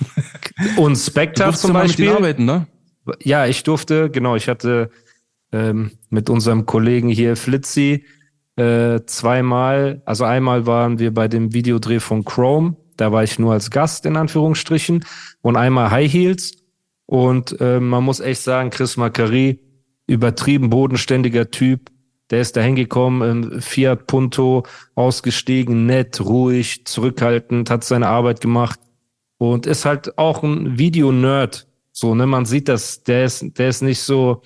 Und 0.78 0.96
Spectre 0.98 1.54
zum 1.54 1.74
Beispiel. 1.74 2.10
arbeiten, 2.10 2.46
ne? 2.46 2.68
Ja, 3.22 3.46
ich 3.46 3.64
durfte, 3.64 4.10
genau, 4.10 4.36
ich 4.36 4.48
hatte 4.48 4.90
ähm, 5.52 5.92
mit 6.10 6.30
unserem 6.30 6.66
Kollegen 6.66 7.10
hier 7.10 7.36
Flitzi, 7.36 8.06
äh, 8.56 9.02
zweimal, 9.06 10.02
also 10.06 10.24
einmal 10.26 10.66
waren 10.66 11.00
wir 11.00 11.14
bei 11.14 11.28
dem 11.28 11.54
Videodreh 11.54 12.00
von 12.00 12.24
Chrome, 12.24 12.76
da 12.98 13.12
war 13.12 13.24
ich 13.24 13.40
nur 13.40 13.54
als 13.54 13.72
Gast 13.72 14.06
in 14.06 14.16
Anführungsstrichen 14.16 15.06
und 15.42 15.58
einmal 15.58 15.92
High 15.92 16.12
Heels 16.12 16.54
und 17.06 17.60
äh, 17.60 17.80
man 17.80 18.04
muss 18.04 18.20
echt 18.20 18.42
sagen, 18.42 18.70
Chris 18.70 18.96
Macari, 18.96 19.60
übertrieben 20.08 20.70
bodenständiger 20.70 21.50
Typ, 21.50 21.90
der 22.34 22.42
ist 22.42 22.58
da 22.58 22.62
hingekommen, 22.62 23.52
im 23.54 23.62
Fiat 23.62 24.08
Punto 24.08 24.64
ausgestiegen, 24.96 25.86
nett, 25.86 26.20
ruhig, 26.20 26.84
zurückhaltend, 26.84 27.70
hat 27.70 27.84
seine 27.84 28.08
Arbeit 28.08 28.42
gemacht 28.42 28.80
und 29.38 29.68
ist 29.68 29.86
halt 29.86 30.18
auch 30.18 30.42
ein 30.42 30.80
Videonerd. 30.80 31.68
So, 31.92 32.16
ne, 32.16 32.26
man 32.26 32.46
sieht 32.46 32.70
das, 32.70 33.04
der 33.04 33.26
ist, 33.26 33.60
der 33.60 33.70
ist 33.70 33.84
nicht 33.84 34.02
so, 34.02 34.42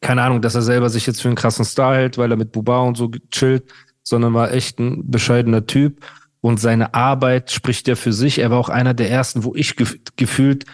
keine 0.00 0.22
Ahnung, 0.22 0.42
dass 0.42 0.54
er 0.54 0.62
selber 0.62 0.90
sich 0.90 1.08
jetzt 1.08 1.22
für 1.22 1.26
einen 1.26 1.34
krassen 1.34 1.64
Star 1.64 1.96
hält, 1.96 2.18
weil 2.18 2.30
er 2.30 2.36
mit 2.36 2.52
Buba 2.52 2.82
und 2.82 2.96
so 2.96 3.10
chillt, 3.32 3.64
sondern 4.04 4.32
war 4.32 4.52
echt 4.52 4.78
ein 4.78 5.10
bescheidener 5.10 5.66
Typ. 5.66 6.06
Und 6.40 6.60
seine 6.60 6.94
Arbeit 6.94 7.50
spricht 7.50 7.88
ja 7.88 7.96
für 7.96 8.12
sich. 8.12 8.38
Er 8.38 8.52
war 8.52 8.58
auch 8.58 8.68
einer 8.68 8.94
der 8.94 9.10
ersten, 9.10 9.42
wo 9.42 9.56
ich 9.56 9.74
gef 9.74 9.98
gefühlt, 10.14 10.66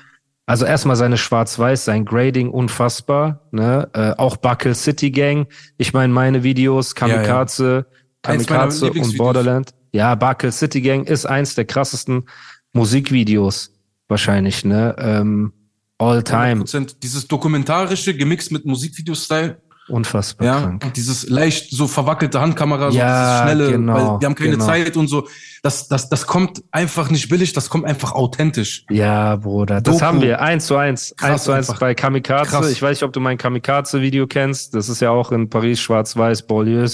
also 0.51 0.65
erstmal 0.65 0.97
seine 0.97 1.17
Schwarz-Weiß, 1.17 1.85
sein 1.85 2.05
Grading 2.05 2.51
unfassbar, 2.51 3.47
ne? 3.53 3.89
Äh, 3.93 4.15
auch 4.19 4.37
Buckle 4.37 4.75
City 4.75 5.13
Gang. 5.13 5.47
Ich 5.79 5.93
meine, 5.93 6.13
meine 6.13 6.43
Videos, 6.43 6.97
Kamikaze, 6.97 7.65
ja, 7.65 7.79
ja. 7.79 7.87
Kamikaze 8.23 8.91
und 8.91 9.17
Borderland. 9.17 9.71
Ja, 9.93 10.17
Buckle 10.17 10.51
City 10.51 10.81
Gang 10.81 11.09
ist 11.09 11.25
eins 11.25 11.55
der 11.55 11.67
krassesten 11.67 12.25
Musikvideos 12.73 13.71
wahrscheinlich, 14.09 14.65
ne? 14.65 14.97
Ähm, 14.99 15.53
all 15.99 16.25
time. 16.25 16.65
100%. 16.65 16.97
Dieses 17.01 17.29
dokumentarische 17.29 18.17
gemixt 18.17 18.51
mit 18.51 18.65
Musikvideo-Style. 18.65 19.63
Unfassbar 19.90 20.46
ja, 20.46 20.61
krank. 20.61 20.94
Dieses 20.94 21.29
leicht 21.29 21.70
so 21.70 21.87
verwackelte 21.87 22.40
Handkamera, 22.40 22.90
so 22.90 22.98
ja, 22.98 23.07
dieses 23.07 23.42
schnelle, 23.42 23.72
genau, 23.72 23.94
weil 23.94 24.20
wir 24.20 24.26
haben 24.26 24.35
keine 24.35 24.53
genau. 24.53 24.66
Zeit 24.66 24.96
und 24.96 25.09
so. 25.09 25.29
Das, 25.62 25.88
das, 25.88 26.09
das 26.09 26.26
kommt 26.26 26.62
einfach 26.70 27.11
nicht 27.11 27.29
billig, 27.29 27.53
das 27.53 27.68
kommt 27.68 27.85
einfach 27.85 28.12
authentisch. 28.12 28.85
Ja, 28.88 29.37
Bruder. 29.37 29.81
Das 29.81 29.94
Doku. 29.94 30.07
haben 30.07 30.22
wir 30.22 30.40
eins 30.40 30.66
zu 30.66 30.76
eins. 30.76 31.14
Krass 31.16 31.31
eins 31.31 31.44
zu 31.44 31.53
eins 31.53 31.79
bei 31.79 31.94
Kamikaze. 31.94 32.50
Krass. 32.50 32.70
Ich 32.70 32.81
weiß 32.81 32.96
nicht, 32.98 33.03
ob 33.03 33.12
du 33.12 33.20
mein 33.20 33.37
Kamikaze-Video 33.37 34.26
kennst. 34.26 34.74
Das 34.74 34.88
ist 34.88 35.00
ja 35.00 35.11
auch 35.11 35.33
in 35.33 35.50
Paris 35.50 35.81
schwarz-weiß, 35.81 36.46
Beaulieu. 36.46 36.87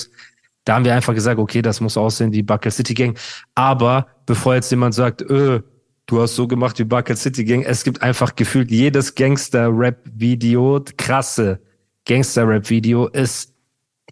Da 0.65 0.75
haben 0.75 0.85
wir 0.85 0.95
einfach 0.95 1.15
gesagt, 1.15 1.39
okay, 1.39 1.63
das 1.63 1.81
muss 1.81 1.97
aussehen 1.97 2.33
wie 2.33 2.43
Bucket 2.43 2.73
City 2.73 2.95
Gang. 2.95 3.17
Aber 3.55 4.09
bevor 4.27 4.57
jetzt 4.57 4.71
jemand 4.71 4.95
sagt, 4.95 5.23
öh, 5.23 5.61
du 6.07 6.21
hast 6.21 6.35
so 6.35 6.49
gemacht 6.49 6.79
wie 6.79 6.85
Bucket 6.85 7.19
City 7.19 7.45
Gang. 7.45 7.63
Es 7.63 7.85
gibt 7.85 8.03
einfach 8.03 8.35
gefühlt 8.35 8.71
jedes 8.71 9.15
Gangster-Rap-Video, 9.15 10.83
krasse 10.97 11.61
Gangster-Rap-Video 12.07 13.09
ist 13.09 13.53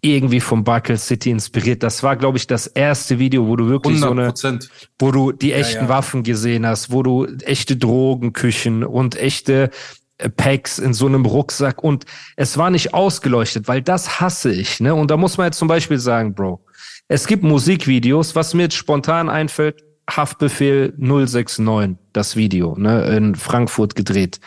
irgendwie 0.01 0.39
vom 0.39 0.63
Bucket 0.63 0.99
City 0.99 1.31
inspiriert. 1.31 1.81
Das 1.81 2.03
war, 2.03 2.15
glaube 2.15 2.37
ich, 2.37 2.47
das 2.47 2.67
erste 2.67 3.17
Video, 3.17 3.47
wo 3.47 3.55
du 3.55 3.67
wirklich 3.67 3.97
100%. 3.97 4.35
so 4.35 4.47
eine, 4.47 4.59
wo 4.99 5.11
du 5.11 5.31
die 5.31 5.53
echten 5.53 5.75
ja, 5.75 5.83
ja. 5.83 5.89
Waffen 5.89 6.23
gesehen 6.23 6.65
hast, 6.65 6.91
wo 6.91 7.01
du 7.01 7.25
echte 7.43 7.77
Drogenküchen 7.77 8.83
und 8.83 9.15
echte 9.15 9.71
äh, 10.17 10.29
Packs 10.29 10.79
in 10.79 10.93
so 10.93 11.07
einem 11.07 11.25
Rucksack 11.25 11.83
und 11.83 12.05
es 12.35 12.57
war 12.57 12.69
nicht 12.69 12.93
ausgeleuchtet, 12.93 13.67
weil 13.67 13.81
das 13.81 14.19
hasse 14.19 14.51
ich, 14.51 14.79
ne? 14.79 14.93
Und 14.93 15.09
da 15.09 15.17
muss 15.17 15.37
man 15.37 15.47
jetzt 15.47 15.57
zum 15.57 15.67
Beispiel 15.67 15.97
sagen, 15.97 16.35
Bro, 16.35 16.63
es 17.07 17.25
gibt 17.25 17.43
Musikvideos, 17.43 18.35
was 18.35 18.53
mir 18.53 18.63
jetzt 18.63 18.75
spontan 18.75 19.29
einfällt, 19.29 19.83
Haftbefehl 20.09 20.93
069, 20.97 21.97
das 22.13 22.35
Video, 22.35 22.75
ne, 22.77 23.15
in 23.15 23.35
Frankfurt 23.35 23.95
gedreht. 23.95 24.39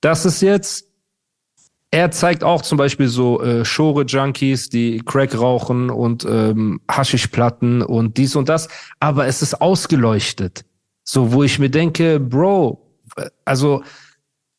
Das 0.00 0.24
ist 0.24 0.40
jetzt, 0.40 0.86
er 1.92 2.10
zeigt 2.10 2.42
auch 2.42 2.62
zum 2.62 2.78
Beispiel 2.78 3.06
so 3.06 3.42
äh, 3.42 3.66
Schore-Junkies, 3.66 4.70
die 4.70 5.02
Crack 5.04 5.38
rauchen 5.38 5.90
und 5.90 6.24
ähm, 6.24 6.80
Haschischplatten 6.90 7.82
und 7.82 8.16
dies 8.16 8.34
und 8.34 8.48
das, 8.48 8.68
aber 8.98 9.26
es 9.26 9.42
ist 9.42 9.60
ausgeleuchtet. 9.60 10.64
So, 11.04 11.32
wo 11.32 11.42
ich 11.42 11.58
mir 11.58 11.68
denke, 11.68 12.18
Bro, 12.18 12.80
also 13.44 13.82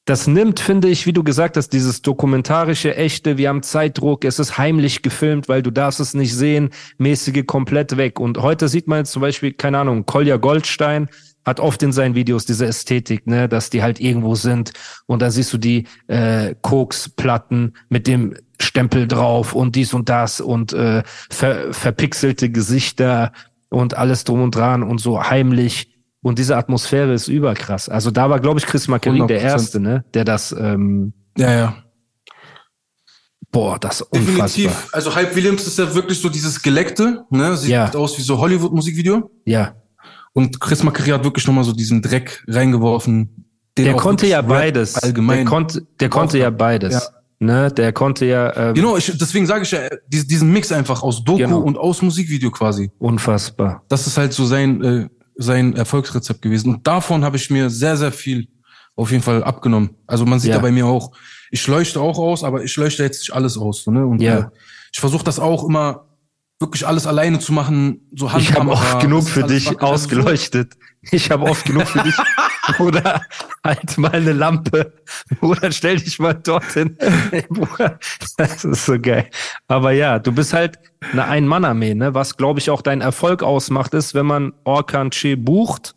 das 0.06 0.28
nimmt, 0.28 0.60
finde 0.60 0.90
ich, 0.90 1.08
wie 1.08 1.14
du 1.14 1.24
gesagt 1.24 1.58
hast, 1.58 1.70
dieses 1.70 2.04
dokumentarische, 2.04 2.96
echte, 2.96 3.38
wir 3.38 3.50
haben 3.50 3.64
Zeitdruck, 3.64 4.26
es 4.26 4.38
ist 4.38 4.60
heimlich 4.60 5.02
gefilmt, 5.02 5.50
weil 5.50 5.64
du 5.64 5.72
darfst 5.72 6.02
es 6.02 6.14
nicht 6.14 6.36
sehen, 6.36 6.70
mäßige 7.00 7.48
komplett 7.48 7.98
weg. 7.98 8.20
Und 8.20 8.38
heute 8.38 8.68
sieht 8.68 8.88
man 8.88 9.00
jetzt 9.00 9.12
zum 9.12 9.22
Beispiel, 9.22 9.54
keine 9.54 9.80
Ahnung, 9.80 10.06
Kolja 10.06 10.38
Goldstein 10.38 11.10
hat 11.46 11.60
oft 11.60 11.82
in 11.84 11.92
seinen 11.92 12.16
Videos 12.16 12.46
diese 12.46 12.66
Ästhetik, 12.66 13.28
ne, 13.28 13.50
dass 13.50 13.70
die 13.70 13.84
halt 13.84 14.00
irgendwo 14.00 14.36
sind 14.36 14.74
und 15.06 15.22
dann 15.22 15.32
siehst 15.32 15.52
du 15.54 15.58
die 15.58 15.88
äh, 16.08 16.56
Koks-Platten 16.62 17.74
mit 17.90 18.08
dem 18.08 18.36
Stempel 18.60 19.08
drauf 19.08 19.54
und 19.54 19.76
dies 19.76 19.94
und 19.94 20.10
das 20.10 20.42
und 20.42 20.74
äh, 20.74 21.04
ver 21.30 21.74
verpixelte 21.74 22.50
Gesichter 22.50 23.32
und 23.70 23.98
alles 23.98 24.24
drum 24.24 24.42
und 24.42 24.56
dran 24.56 24.84
und 24.84 25.00
so 25.00 25.24
heimlich 25.24 25.94
und 26.24 26.40
diese 26.40 26.56
Atmosphäre 26.56 27.14
ist 27.14 27.28
überkrass. 27.28 27.90
Also 27.90 28.10
da 28.10 28.30
war, 28.30 28.40
glaube 28.40 28.60
ich, 28.60 28.66
Chris 28.66 28.88
Macari 28.88 29.28
der 29.28 29.42
Erste, 29.42 29.80
ne? 29.80 30.06
Der 30.14 30.24
das. 30.24 30.54
Ähm, 30.54 31.14
ja, 31.38 31.52
ja. 31.52 31.76
Boah, 33.52 33.78
das 33.78 34.02
ist 34.02 34.08
unfassbar. 34.10 34.48
Definitiv. 34.48 34.90
Also 34.94 35.14
Hype 35.14 35.36
Williams 35.36 35.68
ist 35.68 35.78
ja 35.78 35.94
wirklich 35.94 36.20
so 36.20 36.30
dieses 36.30 36.62
Geleckte, 36.62 37.26
ne? 37.30 37.56
Sieht 37.58 37.72
ja. 37.72 37.94
aus 37.94 38.18
wie 38.18 38.22
so 38.24 38.40
Hollywood-Musikvideo. 38.40 39.30
Ja. 39.46 39.76
Und 40.34 40.60
Chris 40.60 40.84
Macari 40.84 41.12
hat 41.12 41.24
wirklich 41.24 41.46
nochmal 41.48 41.64
so 41.64 41.74
diesen 41.74 42.02
Dreck 42.02 42.44
reingeworfen. 42.48 43.46
der 43.78 43.94
konnte 43.94 44.28
ja 44.28 44.42
beides. 44.42 44.96
Allgemein. 44.96 45.38
Der 45.38 45.46
konnte, 45.46 45.88
der 46.00 46.10
konnte 46.10 46.38
ja 46.38 46.50
beides. 46.50 46.94
Ja. 46.94 47.02
Ne, 47.40 47.72
der 47.72 47.92
konnte 47.92 48.26
ja. 48.26 48.56
Ähm, 48.56 48.74
genau, 48.74 48.96
ich, 48.96 49.12
deswegen 49.18 49.46
sage 49.46 49.64
ich 49.64 49.72
ja, 49.72 49.82
diesen 50.08 50.52
Mix 50.54 50.72
einfach 50.72 51.04
aus 51.04 51.24
Doku 51.24 51.40
genau. 51.40 51.60
und 51.60 51.78
aus 51.78 52.02
Musikvideo 52.02 52.50
quasi. 52.52 52.90
Unfassbar. 53.00 53.84
Das 53.90 54.08
ist 54.08 54.18
halt 54.18 54.32
so 54.32 54.46
sein 54.46 54.82
äh, 54.82 55.10
sein 55.36 55.76
Erfolgsrezept 55.76 56.42
gewesen. 56.42 56.76
Und 56.76 56.88
davon 56.88 57.24
habe 57.24 57.38
ich 57.38 57.50
mir 57.50 57.70
sehr, 57.70 57.98
sehr 57.98 58.12
viel 58.12 58.48
auf 58.96 59.12
jeden 59.12 59.24
Fall 59.24 59.44
abgenommen. 59.44 59.92
Also 60.06 60.26
man 60.26 60.40
sieht 60.40 60.50
ja, 60.50 60.58
ja 60.58 60.62
bei 60.62 60.72
mir 60.72 60.86
auch, 60.86 61.12
ich 61.52 61.66
leuchte 61.68 62.00
auch 62.00 62.18
aus, 62.18 62.44
aber 62.44 62.64
ich 62.64 62.76
leuchte 62.76 63.04
jetzt 63.04 63.22
nicht 63.22 63.34
alles 63.34 63.58
aus. 63.58 63.84
So, 63.84 63.92
ne? 63.92 64.06
Und 64.06 64.22
ja. 64.22 64.38
äh, 64.38 64.46
ich 64.92 65.00
versuche 65.00 65.24
das 65.24 65.40
auch 65.40 65.68
immer 65.68 66.06
wirklich 66.64 66.88
alles 66.88 67.06
alleine 67.06 67.40
zu 67.40 67.54
machen. 67.54 68.10
So 68.16 68.32
ich 68.38 68.54
habe 68.54 68.72
oft 68.72 69.00
genug 69.00 69.28
für 69.28 69.44
dich 69.44 69.82
ausgeleuchtet. 69.82 70.74
Ich 71.12 71.30
habe 71.30 71.44
oft 71.44 71.66
genug 71.66 71.88
für 71.88 72.02
dich. 72.02 72.16
Oder 72.80 73.22
halt 73.64 73.98
mal 73.98 74.12
eine 74.12 74.32
Lampe. 74.32 74.94
Oder 75.42 75.72
stell 75.72 75.98
dich 75.98 76.18
mal 76.18 76.34
dorthin. 76.34 76.98
das 78.38 78.64
ist 78.64 78.86
so 78.86 78.98
geil. 79.00 79.30
Aber 79.68 79.92
ja, 79.92 80.20
du 80.20 80.32
bist 80.32 80.54
halt 80.54 80.80
eine 81.12 81.26
Ein-Mann-Armee, 81.26 81.94
ne? 81.94 82.14
Was, 82.14 82.38
glaube 82.38 82.60
ich, 82.60 82.70
auch 82.70 82.82
dein 82.82 83.02
Erfolg 83.02 83.44
ausmacht, 83.44 83.94
ist, 83.94 84.14
wenn 84.16 84.26
man 84.26 84.54
Orkan 84.64 85.12
Che 85.12 85.36
bucht 85.36 85.94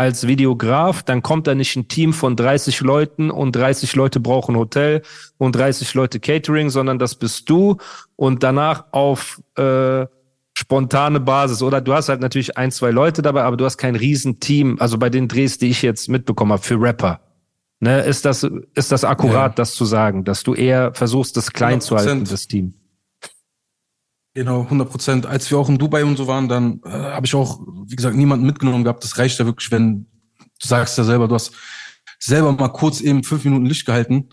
als 0.00 0.26
Videograf, 0.26 1.02
dann 1.02 1.22
kommt 1.22 1.46
da 1.46 1.54
nicht 1.54 1.76
ein 1.76 1.86
Team 1.86 2.14
von 2.14 2.34
30 2.34 2.80
Leuten 2.80 3.30
und 3.30 3.54
30 3.54 3.94
Leute 3.96 4.18
brauchen 4.18 4.56
Hotel 4.56 5.02
und 5.36 5.54
30 5.54 5.92
Leute 5.92 6.20
Catering, 6.20 6.70
sondern 6.70 6.98
das 6.98 7.16
bist 7.16 7.50
du 7.50 7.76
und 8.16 8.42
danach 8.42 8.86
auf 8.92 9.42
äh, 9.58 10.06
spontane 10.54 11.20
Basis. 11.20 11.60
Oder 11.60 11.82
du 11.82 11.92
hast 11.92 12.08
halt 12.08 12.22
natürlich 12.22 12.56
ein, 12.56 12.70
zwei 12.70 12.90
Leute 12.92 13.20
dabei, 13.20 13.42
aber 13.42 13.58
du 13.58 13.66
hast 13.66 13.76
kein 13.76 13.94
Riesenteam. 13.94 14.78
Also 14.80 14.96
bei 14.96 15.10
den 15.10 15.28
Drehs, 15.28 15.58
die 15.58 15.68
ich 15.68 15.82
jetzt 15.82 16.08
mitbekommen 16.08 16.52
habe 16.52 16.62
für 16.62 16.80
Rapper. 16.80 17.20
Ne, 17.80 18.00
ist 18.00 18.24
das, 18.24 18.48
ist 18.74 18.92
das 18.92 19.04
akkurat, 19.04 19.52
ja. 19.52 19.54
das 19.56 19.74
zu 19.74 19.84
sagen, 19.84 20.24
dass 20.24 20.44
du 20.44 20.54
eher 20.54 20.94
versuchst, 20.94 21.36
das 21.36 21.52
klein 21.52 21.80
100%. 21.80 21.82
zu 21.82 21.96
halten, 21.96 22.24
das 22.24 22.46
Team? 22.46 22.72
Genau, 24.34 24.62
100 24.62 24.88
Prozent. 24.88 25.26
Als 25.26 25.50
wir 25.50 25.58
auch 25.58 25.68
in 25.68 25.78
Dubai 25.78 26.04
und 26.04 26.16
so 26.16 26.26
waren, 26.26 26.48
dann 26.48 26.80
äh, 26.84 26.90
habe 26.90 27.26
ich 27.26 27.34
auch, 27.34 27.60
wie 27.86 27.96
gesagt, 27.96 28.16
niemanden 28.16 28.46
mitgenommen 28.46 28.84
gehabt. 28.84 29.02
Das 29.02 29.18
reicht 29.18 29.38
ja 29.38 29.46
wirklich, 29.46 29.70
wenn 29.72 30.06
du 30.38 30.66
sagst 30.66 30.98
ja 30.98 31.04
selber, 31.04 31.26
du 31.26 31.34
hast 31.34 31.52
selber 32.18 32.52
mal 32.52 32.68
kurz 32.68 33.00
eben 33.00 33.24
fünf 33.24 33.44
Minuten 33.44 33.66
Licht 33.66 33.86
gehalten 33.86 34.28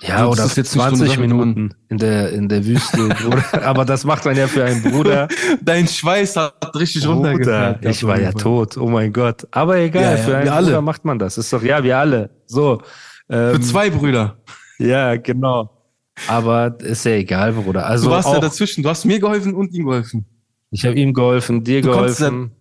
ja, 0.00 0.26
oder 0.26 0.46
jetzt 0.46 0.72
20 0.72 1.14
so 1.14 1.20
Minuten 1.20 1.74
in 1.88 1.98
der, 1.98 2.30
in 2.30 2.48
der 2.48 2.66
Wüste, 2.66 3.08
Bruder. 3.22 3.64
Aber 3.64 3.84
das 3.84 4.04
macht 4.04 4.24
man 4.24 4.36
ja 4.36 4.48
für 4.48 4.64
einen 4.64 4.82
Bruder. 4.82 5.28
Dein 5.62 5.86
Schweiß 5.86 6.36
hat 6.36 6.74
richtig 6.74 7.06
runtergefallen. 7.06 7.78
Ich 7.82 8.04
war 8.04 8.20
ja 8.20 8.32
tot. 8.32 8.76
Oh 8.76 8.88
mein 8.88 9.12
Gott. 9.12 9.46
Aber 9.52 9.76
egal, 9.78 10.02
ja, 10.02 10.10
ja, 10.10 10.16
für 10.16 10.36
einen 10.36 10.48
Bruder 10.48 10.56
alle. 10.56 10.82
macht 10.82 11.04
man 11.04 11.18
das. 11.18 11.38
Ist 11.38 11.52
doch, 11.52 11.62
ja, 11.62 11.82
wir 11.84 11.96
alle. 11.98 12.30
So. 12.46 12.82
Ähm, 13.30 13.54
für 13.54 13.60
zwei 13.60 13.90
Brüder. 13.90 14.38
Ja, 14.78 15.16
genau. 15.16 15.81
Aber 16.28 16.78
ist 16.80 17.04
ja 17.04 17.12
egal, 17.12 17.52
Bruder. 17.52 17.86
Also 17.86 18.06
du 18.06 18.14
warst 18.14 18.28
auch, 18.28 18.34
ja 18.34 18.40
dazwischen. 18.40 18.82
Du 18.82 18.88
hast 18.88 19.04
mir 19.04 19.18
geholfen 19.18 19.54
und 19.54 19.72
ihm 19.72 19.86
geholfen. 19.86 20.26
Ich 20.70 20.84
habe 20.84 20.98
ihm 20.98 21.12
geholfen, 21.12 21.64
dir 21.64 21.82
du 21.82 21.90
geholfen. 21.90 22.52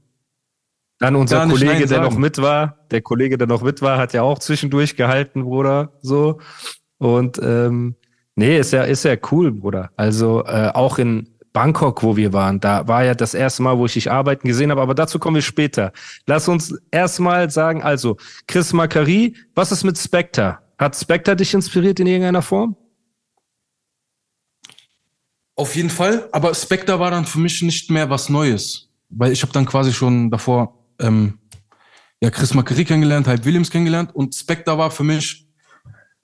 Dann 1.00 1.16
unser 1.16 1.48
Kollege, 1.48 1.88
der 1.88 2.02
noch 2.02 2.18
mit 2.18 2.38
war, 2.38 2.86
der 2.92 3.02
Kollege, 3.02 3.38
der 3.38 3.48
noch 3.48 3.64
mit 3.64 3.82
war, 3.82 3.98
hat 3.98 4.14
ja 4.14 4.22
auch 4.22 4.38
zwischendurch 4.38 4.96
gehalten, 4.96 5.44
Bruder. 5.44 5.94
So. 6.02 6.40
Und 7.00 7.40
ähm, 7.42 7.96
nee, 8.36 8.60
ist 8.60 8.72
ja, 8.72 8.84
ist 8.84 9.04
ja 9.04 9.16
cool, 9.32 9.52
Bruder. 9.52 9.90
Also 9.96 10.44
äh, 10.46 10.70
auch 10.74 11.00
in 11.00 11.28
Bangkok, 11.54 12.04
wo 12.04 12.16
wir 12.16 12.34
waren, 12.34 12.60
da 12.60 12.88
war 12.88 13.04
ja 13.04 13.16
das 13.16 13.34
erste 13.34 13.64
Mal, 13.64 13.78
wo 13.78 13.86
ich 13.86 13.94
dich 13.94 14.12
arbeiten 14.12 14.48
gesehen 14.48 14.72
habe, 14.72 14.82
aber 14.82 14.94
dazu 14.94 15.20
kommen 15.20 15.36
wir 15.36 15.42
später. 15.42 15.92
Lass 16.28 16.48
uns 16.48 16.74
erstmal 16.92 17.50
sagen, 17.50 17.82
also, 17.82 18.18
Chris 18.48 18.72
Macari, 18.72 19.36
was 19.56 19.72
ist 19.72 19.84
mit 19.84 19.98
Spectre? 19.98 20.60
Hat 20.78 20.96
Spectre 20.96 21.36
dich 21.36 21.54
inspiriert 21.54 22.00
in 22.00 22.08
irgendeiner 22.08 22.42
Form? 22.42 22.76
Auf 25.62 25.76
jeden 25.76 25.90
Fall, 25.92 26.28
aber 26.32 26.54
Spectre 26.56 27.00
war 27.00 27.12
dann 27.12 27.26
für 27.26 27.38
mich 27.40 27.62
nicht 27.62 27.92
mehr 27.92 28.10
was 28.10 28.30
Neues, 28.30 28.90
weil 29.10 29.32
ich 29.32 29.42
habe 29.44 29.54
dann 29.54 29.66
quasi 29.66 29.94
schon 29.94 30.32
davor 30.32 30.74
ähm, 31.00 31.38
ja 32.20 32.30
Chris 32.32 32.54
Macari 32.56 32.84
kennengelernt, 32.84 33.28
Hype 33.28 33.46
Williams 33.46 33.70
kennengelernt 33.70 34.10
und 34.16 34.34
Spectre 34.34 34.76
war 34.78 34.90
für 34.90 35.04
mich 35.04 35.46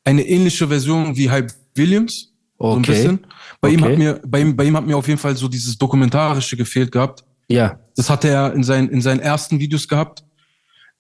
eine 0.04 0.24
ähnliche 0.26 0.68
Version 0.68 1.16
wie 1.16 1.30
Hype 1.30 1.52
Williams, 1.76 2.34
so 2.58 2.72
ein 2.72 2.80
Okay. 2.80 2.92
bisschen. 2.94 3.28
Bei 3.62 3.70
ihm 3.70 3.84
Okay. 3.84 3.92
hat 3.92 3.98
mir 4.00 4.22
bei 4.26 4.40
ihm, 4.42 4.56
bei 4.56 4.64
ihm 4.66 4.76
hat 4.76 4.86
mir 4.88 4.98
auf 4.98 5.08
jeden 5.08 5.20
Fall 5.20 5.36
so 5.36 5.48
dieses 5.48 5.78
dokumentarische 5.78 6.58
gefehlt 6.58 6.92
gehabt. 6.92 7.24
Ja. 7.48 7.80
Das 7.96 8.10
hatte 8.10 8.30
er 8.30 8.54
in 8.54 8.64
seinen 8.64 8.90
in 8.90 9.02
seinen 9.02 9.20
ersten 9.20 9.60
Videos 9.60 9.88
gehabt. 9.88 10.24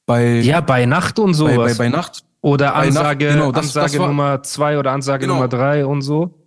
Bei 0.06 0.40
Ja, 0.42 0.62
bei 0.62 0.86
Nacht 0.86 1.18
und 1.20 1.32
bei, 1.32 1.38
sowas. 1.38 1.78
bei, 1.78 1.86
bei 1.86 1.90
Nacht. 1.90 2.24
oder 2.42 2.68
bei 2.72 2.86
Nacht, 2.86 2.88
Ansage, 2.98 3.28
genau, 3.30 3.52
das- 3.52 3.66
Ansage 3.68 3.92
das 3.94 4.00
war- 4.00 4.08
Nummer 4.08 4.44
zwei 4.44 4.78
oder 4.78 4.92
Ansage 4.92 5.22
Genau. 5.22 5.34
Nummer 5.36 5.48
drei 5.48 5.86
und 5.86 6.02
so. 6.04 6.44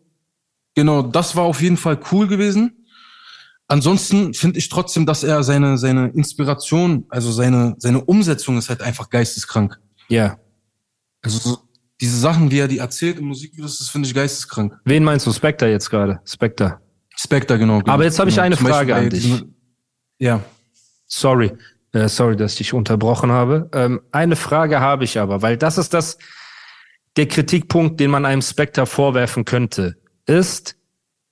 Genau, 0.80 1.02
das 1.02 1.36
war 1.36 1.44
auf 1.44 1.60
jeden 1.60 1.76
Fall 1.76 2.00
cool 2.10 2.26
gewesen. 2.26 2.86
Ansonsten 3.68 4.32
finde 4.32 4.58
ich 4.58 4.70
trotzdem, 4.70 5.04
dass 5.04 5.22
er 5.22 5.42
seine, 5.42 5.76
seine 5.76 6.08
Inspiration, 6.08 7.04
also 7.10 7.30
seine, 7.30 7.74
seine 7.76 8.00
Umsetzung 8.02 8.56
ist 8.56 8.70
halt 8.70 8.80
einfach 8.80 9.10
geisteskrank. 9.10 9.78
Ja. 10.08 10.38
Also 11.20 11.38
so, 11.38 11.58
diese 12.00 12.18
Sachen, 12.18 12.50
wie 12.50 12.60
er 12.60 12.66
die 12.66 12.78
erzählt 12.78 13.18
im 13.18 13.26
Musikvideos, 13.26 13.78
das 13.78 13.90
finde 13.90 14.08
ich 14.08 14.14
geisteskrank. 14.14 14.72
Wen 14.86 15.04
meinst 15.04 15.26
du? 15.26 15.32
Spectre 15.32 15.70
jetzt 15.70 15.90
gerade? 15.90 16.20
Spectre. 16.24 16.80
Spectre, 17.14 17.58
genau. 17.58 17.80
genau 17.80 17.92
Aber 17.92 18.04
jetzt 18.04 18.18
habe 18.18 18.30
ich 18.30 18.36
genau. 18.36 18.46
eine 18.46 18.56
Zum 18.56 18.64
Beispiel 18.64 18.76
Frage 18.78 18.94
an 18.96 19.02
bei 19.04 19.08
dich. 19.10 19.22
diesem- 19.22 19.54
Ja. 20.18 20.42
Sorry. 21.06 21.52
Äh, 21.92 22.08
sorry, 22.08 22.36
dass 22.36 22.52
ich 22.52 22.58
dich 22.58 22.72
unterbrochen 22.72 23.30
habe. 23.30 23.68
Ähm, 23.74 24.00
eine 24.12 24.36
Frage 24.36 24.80
habe 24.80 25.04
ich 25.04 25.18
aber, 25.18 25.42
weil 25.42 25.58
das 25.58 25.76
ist 25.76 25.92
das, 25.92 26.16
der 27.16 27.28
Kritikpunkt, 27.28 28.00
den 28.00 28.10
man 28.10 28.24
einem 28.24 28.40
Spectre 28.40 28.86
vorwerfen 28.86 29.44
könnte, 29.44 29.96
ist, 30.30 30.76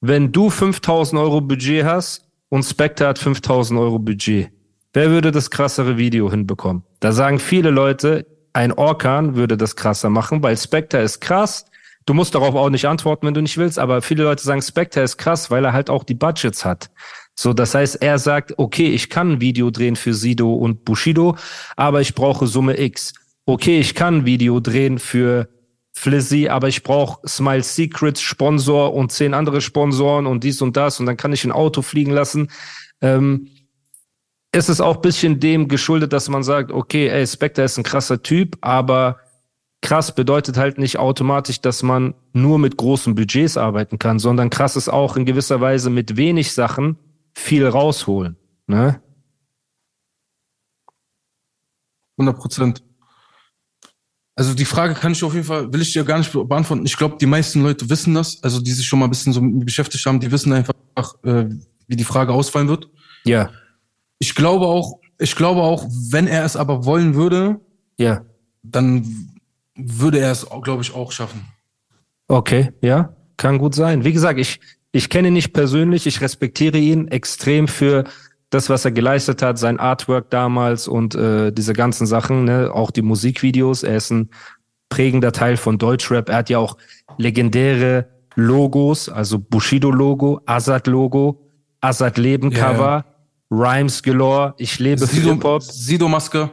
wenn 0.01 0.33
du 0.33 0.51
5000 0.51 1.21
Euro 1.21 1.41
Budget 1.41 1.85
hast 1.85 2.27
und 2.49 2.65
Spectre 2.65 3.07
hat 3.07 3.19
5000 3.19 3.79
Euro 3.79 3.99
Budget, 3.99 4.51
wer 4.93 5.11
würde 5.11 5.31
das 5.31 5.51
krassere 5.51 5.97
Video 5.97 6.31
hinbekommen? 6.31 6.83
Da 7.01 7.13
sagen 7.13 7.39
viele 7.39 7.71
Leute, 7.71 8.27
ein 8.53 8.73
Orkan 8.73 9.37
würde 9.37 9.57
das 9.57 9.77
krasser 9.77 10.11
machen, 10.11 10.43
weil 10.43 10.57
Spectre 10.57 11.01
ist 11.01 11.21
krass. 11.21 11.65
Du 12.07 12.15
musst 12.15 12.35
darauf 12.35 12.55
auch 12.55 12.71
nicht 12.71 12.87
antworten, 12.87 13.27
wenn 13.27 13.35
du 13.35 13.43
nicht 13.43 13.59
willst, 13.59 13.79
aber 13.79 14.03
viele 14.03 14.25
Leute 14.25 14.43
sagen, 14.43 14.63
Spectre 14.63 15.03
ist 15.03 15.19
krass, 15.19 15.51
weil 15.51 15.65
er 15.65 15.73
halt 15.73 15.91
auch 15.91 16.05
die 16.05 16.15
Budgets 16.15 16.65
hat. 16.65 16.91
So, 17.35 17.53
das 17.53 17.75
heißt, 17.75 18.03
er 18.03 18.19
sagt, 18.19 18.55
okay, 18.59 18.89
ich 18.89 19.11
kann 19.11 19.33
ein 19.33 19.41
Video 19.41 19.71
drehen 19.71 19.95
für 19.95 20.15
Sido 20.15 20.55
und 20.55 20.85
Bushido, 20.85 21.37
aber 21.77 22.01
ich 22.01 22.15
brauche 22.15 22.49
Summe 22.49 22.81
X. 22.81 23.13
Okay, 23.47 23.79
ich 23.79 23.95
kann 23.95 24.19
ein 24.19 24.27
Video 24.27 24.59
drehen 24.59 24.99
für 24.99 25.49
Flizzy, 25.99 26.49
aber 26.49 26.69
ich 26.69 26.83
brauche 26.83 27.27
Smile 27.27 27.63
Secrets 27.63 28.21
Sponsor 28.21 28.95
und 28.95 29.13
zehn 29.13 29.35
andere 29.35 29.61
Sponsoren 29.61 30.27
und 30.27 30.45
dies 30.45 30.63
und 30.63 30.77
das 30.77 31.01
und 31.01 31.07
dann 31.07 31.17
kann 31.17 31.33
ich 31.33 31.45
ein 31.45 31.53
Auto 31.53 31.83
fliegen 31.83 32.13
lassen. 32.13 32.51
Ähm, 33.01 33.49
es 34.53 34.69
ist 34.69 34.81
auch 34.81 34.97
ein 34.97 35.03
bisschen 35.03 35.41
dem 35.41 35.69
geschuldet, 35.69 36.13
dass 36.13 36.29
man 36.29 36.43
sagt, 36.43 36.71
okay, 36.71 37.09
ey, 37.09 37.27
Spectre 37.27 37.65
ist 37.65 37.77
ein 37.77 37.85
krasser 37.85 38.23
Typ, 38.23 38.57
aber 38.61 39.19
krass 39.83 40.15
bedeutet 40.15 40.57
halt 40.57 40.79
nicht 40.79 40.99
automatisch, 40.99 41.61
dass 41.61 41.83
man 41.83 42.15
nur 42.33 42.59
mit 42.59 42.77
großen 42.77 43.15
Budgets 43.15 43.57
arbeiten 43.57 43.99
kann, 43.99 44.19
sondern 44.19 44.51
krass 44.51 44.77
ist 44.77 44.89
auch 44.89 45.17
in 45.17 45.27
gewisser 45.27 45.61
Weise 45.61 45.91
mit 45.91 46.17
wenig 46.17 46.53
Sachen 46.53 46.97
viel 47.35 47.67
rausholen. 47.67 48.37
Ne? 48.67 49.03
100 52.19 52.37
Prozent. 52.37 52.88
Also 54.39 54.55
die 54.55 54.65
Frage 54.65 54.95
kann 54.95 55.11
ich 55.13 55.25
auf 55.25 55.35
jeden 55.35 55.47
Fall, 55.47 55.73
will 55.73 55.83
ich 55.83 55.93
dir 55.93 56.05
gar 56.05 56.19
nicht 56.19 56.33
be- 56.33 56.45
beantworten. 56.45 56.87
Ich 56.87 56.97
glaube, 56.97 57.17
die 57.21 57.27
meisten 57.27 57.61
Leute 57.61 57.91
wissen 57.91 58.15
das, 58.15 58.41
also 58.45 58.61
die 58.61 58.71
sich 58.71 58.87
schon 58.87 59.01
mal 59.01 59.07
ein 59.07 59.11
bisschen 59.11 59.33
so 59.33 59.41
mit 59.41 59.53
mir 59.53 59.65
beschäftigt 59.65 60.07
haben, 60.07 60.21
die 60.21 60.31
wissen 60.31 60.53
einfach, 60.53 60.75
äh, 61.25 61.47
wie 61.89 61.97
die 61.97 62.05
Frage 62.05 62.33
ausfallen 62.33 62.69
wird. 62.69 62.89
Ja, 63.25 63.51
Ich 64.21 64.37
glaube 64.37 64.67
auch, 64.67 65.01
ich 65.19 65.35
glaube 65.35 65.63
auch, 65.63 65.85
wenn 66.13 66.29
er 66.29 66.45
es 66.45 66.55
aber 66.55 66.85
wollen 66.85 67.15
würde, 67.17 67.61
ja. 67.99 68.23
dann 68.63 69.05
würde 69.75 70.21
er 70.21 70.31
es, 70.31 70.47
glaube 70.63 70.83
ich, 70.83 70.95
auch 70.95 71.11
schaffen. 71.11 71.41
Okay, 72.29 72.71
ja, 72.81 73.17
kann 73.37 73.59
gut 73.59 73.75
sein. 73.75 74.05
Wie 74.05 74.13
gesagt, 74.13 74.39
ich, 74.39 74.61
ich 74.93 75.09
kenne 75.09 75.29
ihn 75.29 75.35
nicht 75.35 75.53
persönlich, 75.53 76.07
ich 76.07 76.21
respektiere 76.21 76.79
ihn 76.79 77.09
extrem 77.09 77.67
für 77.67 78.05
das, 78.51 78.71
was 78.71 78.85
er 78.85 78.93
geleistet 78.93 79.43
hat, 79.43 79.59
sein 79.59 79.79
Artwork 79.79 80.31
damals 80.31 80.89
und 80.89 81.15
äh, 81.15 81.53
diese 81.53 81.75
ganzen 81.75 82.07
Sachen, 82.07 82.45
ne, 82.45 82.71
auch 82.73 82.91
die 82.91 83.03
Musikvideos. 83.03 83.83
Er 83.83 83.97
ist 83.97 84.11
ein 84.11 84.31
prägender 84.89 85.33
Teil 85.33 85.57
von 85.57 85.79
Deutschrap. 85.79 86.29
Er 86.29 86.37
hat 86.37 86.51
ja 86.51 86.59
auch 86.59 86.77
legendäre 87.19 88.07
Logos, 88.37 89.09
also 89.09 89.39
Bushido-Logo, 89.39 90.41
Azad-Logo, 90.47 91.43
Azad-Leben-Cover, 91.81 93.05
Rhymes 93.51 94.03
galore, 94.03 94.55
Ich 94.59 94.79
lebe 94.79 95.07
für 95.07 95.15
Sido, 95.15 95.33
Hip-Hop. 95.33 95.63
Sido 95.63 96.09
Maske, 96.09 96.51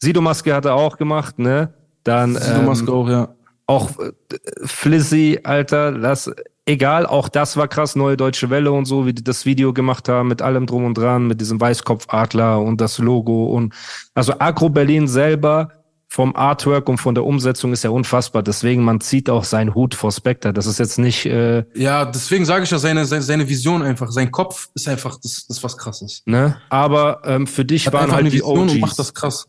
Sido-Maske 0.00 0.54
hat 0.54 0.64
er 0.64 0.74
auch 0.74 0.96
gemacht, 0.96 1.38
ne? 1.38 1.72
Dann 2.04 2.36
Sido 2.36 2.62
Maske 2.62 2.90
ähm, 2.90 2.94
auch, 2.94 3.08
ja. 3.08 3.34
auch 3.66 3.90
äh, 3.98 4.12
Flizzy, 4.64 5.40
Alter, 5.44 5.92
das, 5.92 6.30
egal, 6.68 7.06
auch 7.06 7.28
das 7.28 7.56
war 7.56 7.66
krass, 7.66 7.96
neue 7.96 8.16
deutsche 8.16 8.50
Welle 8.50 8.70
und 8.70 8.84
so, 8.84 9.06
wie 9.06 9.12
die 9.14 9.24
das 9.24 9.44
Video 9.46 9.72
gemacht 9.72 10.08
haben, 10.08 10.28
mit 10.28 10.42
allem 10.42 10.66
drum 10.66 10.84
und 10.84 10.94
dran, 10.96 11.26
mit 11.26 11.40
diesem 11.40 11.60
Weißkopfadler 11.60 12.60
und 12.60 12.80
das 12.80 12.98
Logo 12.98 13.46
und, 13.46 13.74
also 14.14 14.34
Agro 14.38 14.68
Berlin 14.68 15.08
selber 15.08 15.70
vom 16.10 16.34
Artwork 16.36 16.88
und 16.88 16.96
von 16.98 17.14
der 17.14 17.24
Umsetzung 17.24 17.72
ist 17.72 17.84
ja 17.84 17.90
unfassbar, 17.90 18.42
deswegen 18.42 18.82
man 18.82 19.00
zieht 19.00 19.28
auch 19.28 19.44
seinen 19.44 19.74
Hut 19.74 19.94
vor 19.94 20.10
Spectre, 20.12 20.52
das 20.54 20.66
ist 20.66 20.78
jetzt 20.78 20.98
nicht, 20.98 21.26
äh, 21.26 21.64
Ja, 21.74 22.04
deswegen 22.06 22.44
sage 22.46 22.64
ich 22.64 22.70
ja, 22.70 22.78
seine, 22.78 23.04
seine, 23.04 23.22
seine 23.22 23.48
Vision 23.48 23.82
einfach, 23.82 24.10
sein 24.10 24.30
Kopf 24.30 24.68
ist 24.74 24.88
einfach 24.88 25.18
das, 25.22 25.46
das 25.48 25.62
was 25.62 25.76
krasses. 25.76 26.22
ne, 26.24 26.56
aber 26.70 27.20
ähm, 27.24 27.46
für 27.46 27.64
dich 27.64 27.86
Hat 27.86 27.92
waren 27.94 28.10
halt 28.10 28.20
eine 28.20 28.30
die 28.30 28.36
Vision 28.38 28.58
und 28.60 28.70
OGs. 28.70 28.80
macht 28.80 28.98
das 28.98 29.12
krass. 29.12 29.46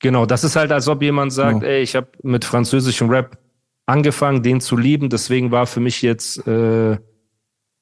Genau, 0.00 0.26
das 0.26 0.44
ist 0.44 0.54
halt, 0.56 0.70
als 0.72 0.86
ob 0.88 1.00
jemand 1.02 1.32
sagt, 1.32 1.60
Genau. 1.60 1.72
ey, 1.72 1.80
ich 1.82 1.96
habe 1.96 2.08
mit 2.22 2.44
französischem 2.44 3.08
Rap 3.08 3.38
angefangen, 3.86 4.42
den 4.42 4.60
zu 4.60 4.76
lieben. 4.76 5.08
Deswegen 5.08 5.50
war 5.50 5.66
für 5.66 5.80
mich 5.80 6.02
jetzt, 6.02 6.46
äh, 6.46 6.98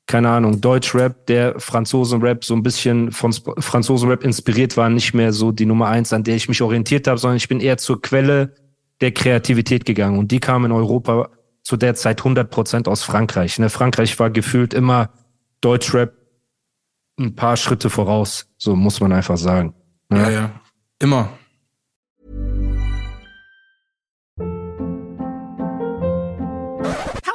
keine 0.06 0.28
Ahnung, 0.28 0.60
Deutschrap, 0.60 1.26
der 1.26 1.58
Franzosenrap 1.58 2.44
so 2.44 2.54
ein 2.54 2.62
bisschen 2.62 3.10
von 3.10 3.30
Sp 3.32 3.56
Franzosenrap 3.58 4.22
inspiriert 4.22 4.76
war, 4.76 4.90
nicht 4.90 5.14
mehr 5.14 5.32
so 5.32 5.50
die 5.50 5.66
Nummer 5.66 5.88
eins, 5.88 6.12
an 6.12 6.24
der 6.24 6.36
ich 6.36 6.48
mich 6.48 6.62
orientiert 6.62 7.08
habe, 7.08 7.18
sondern 7.18 7.38
ich 7.38 7.48
bin 7.48 7.60
eher 7.60 7.78
zur 7.78 8.02
Quelle 8.02 8.54
der 9.00 9.12
Kreativität 9.12 9.86
gegangen. 9.86 10.18
Und 10.18 10.30
die 10.30 10.40
kam 10.40 10.64
in 10.64 10.72
Europa 10.72 11.30
zu 11.62 11.76
der 11.76 11.94
Zeit 11.94 12.20
100 12.20 12.50
Prozent 12.50 12.86
aus 12.86 13.02
Frankreich. 13.02 13.58
Ne? 13.58 13.70
Frankreich 13.70 14.18
war 14.18 14.30
gefühlt 14.30 14.74
immer 14.74 15.10
Deutschrap 15.62 16.12
ein 17.18 17.34
paar 17.34 17.56
Schritte 17.56 17.90
voraus. 17.90 18.46
So 18.58 18.76
muss 18.76 19.00
man 19.00 19.12
einfach 19.12 19.38
sagen. 19.38 19.74
Ne? 20.10 20.20
Ja, 20.20 20.30
ja. 20.30 20.60
Immer. 20.98 21.30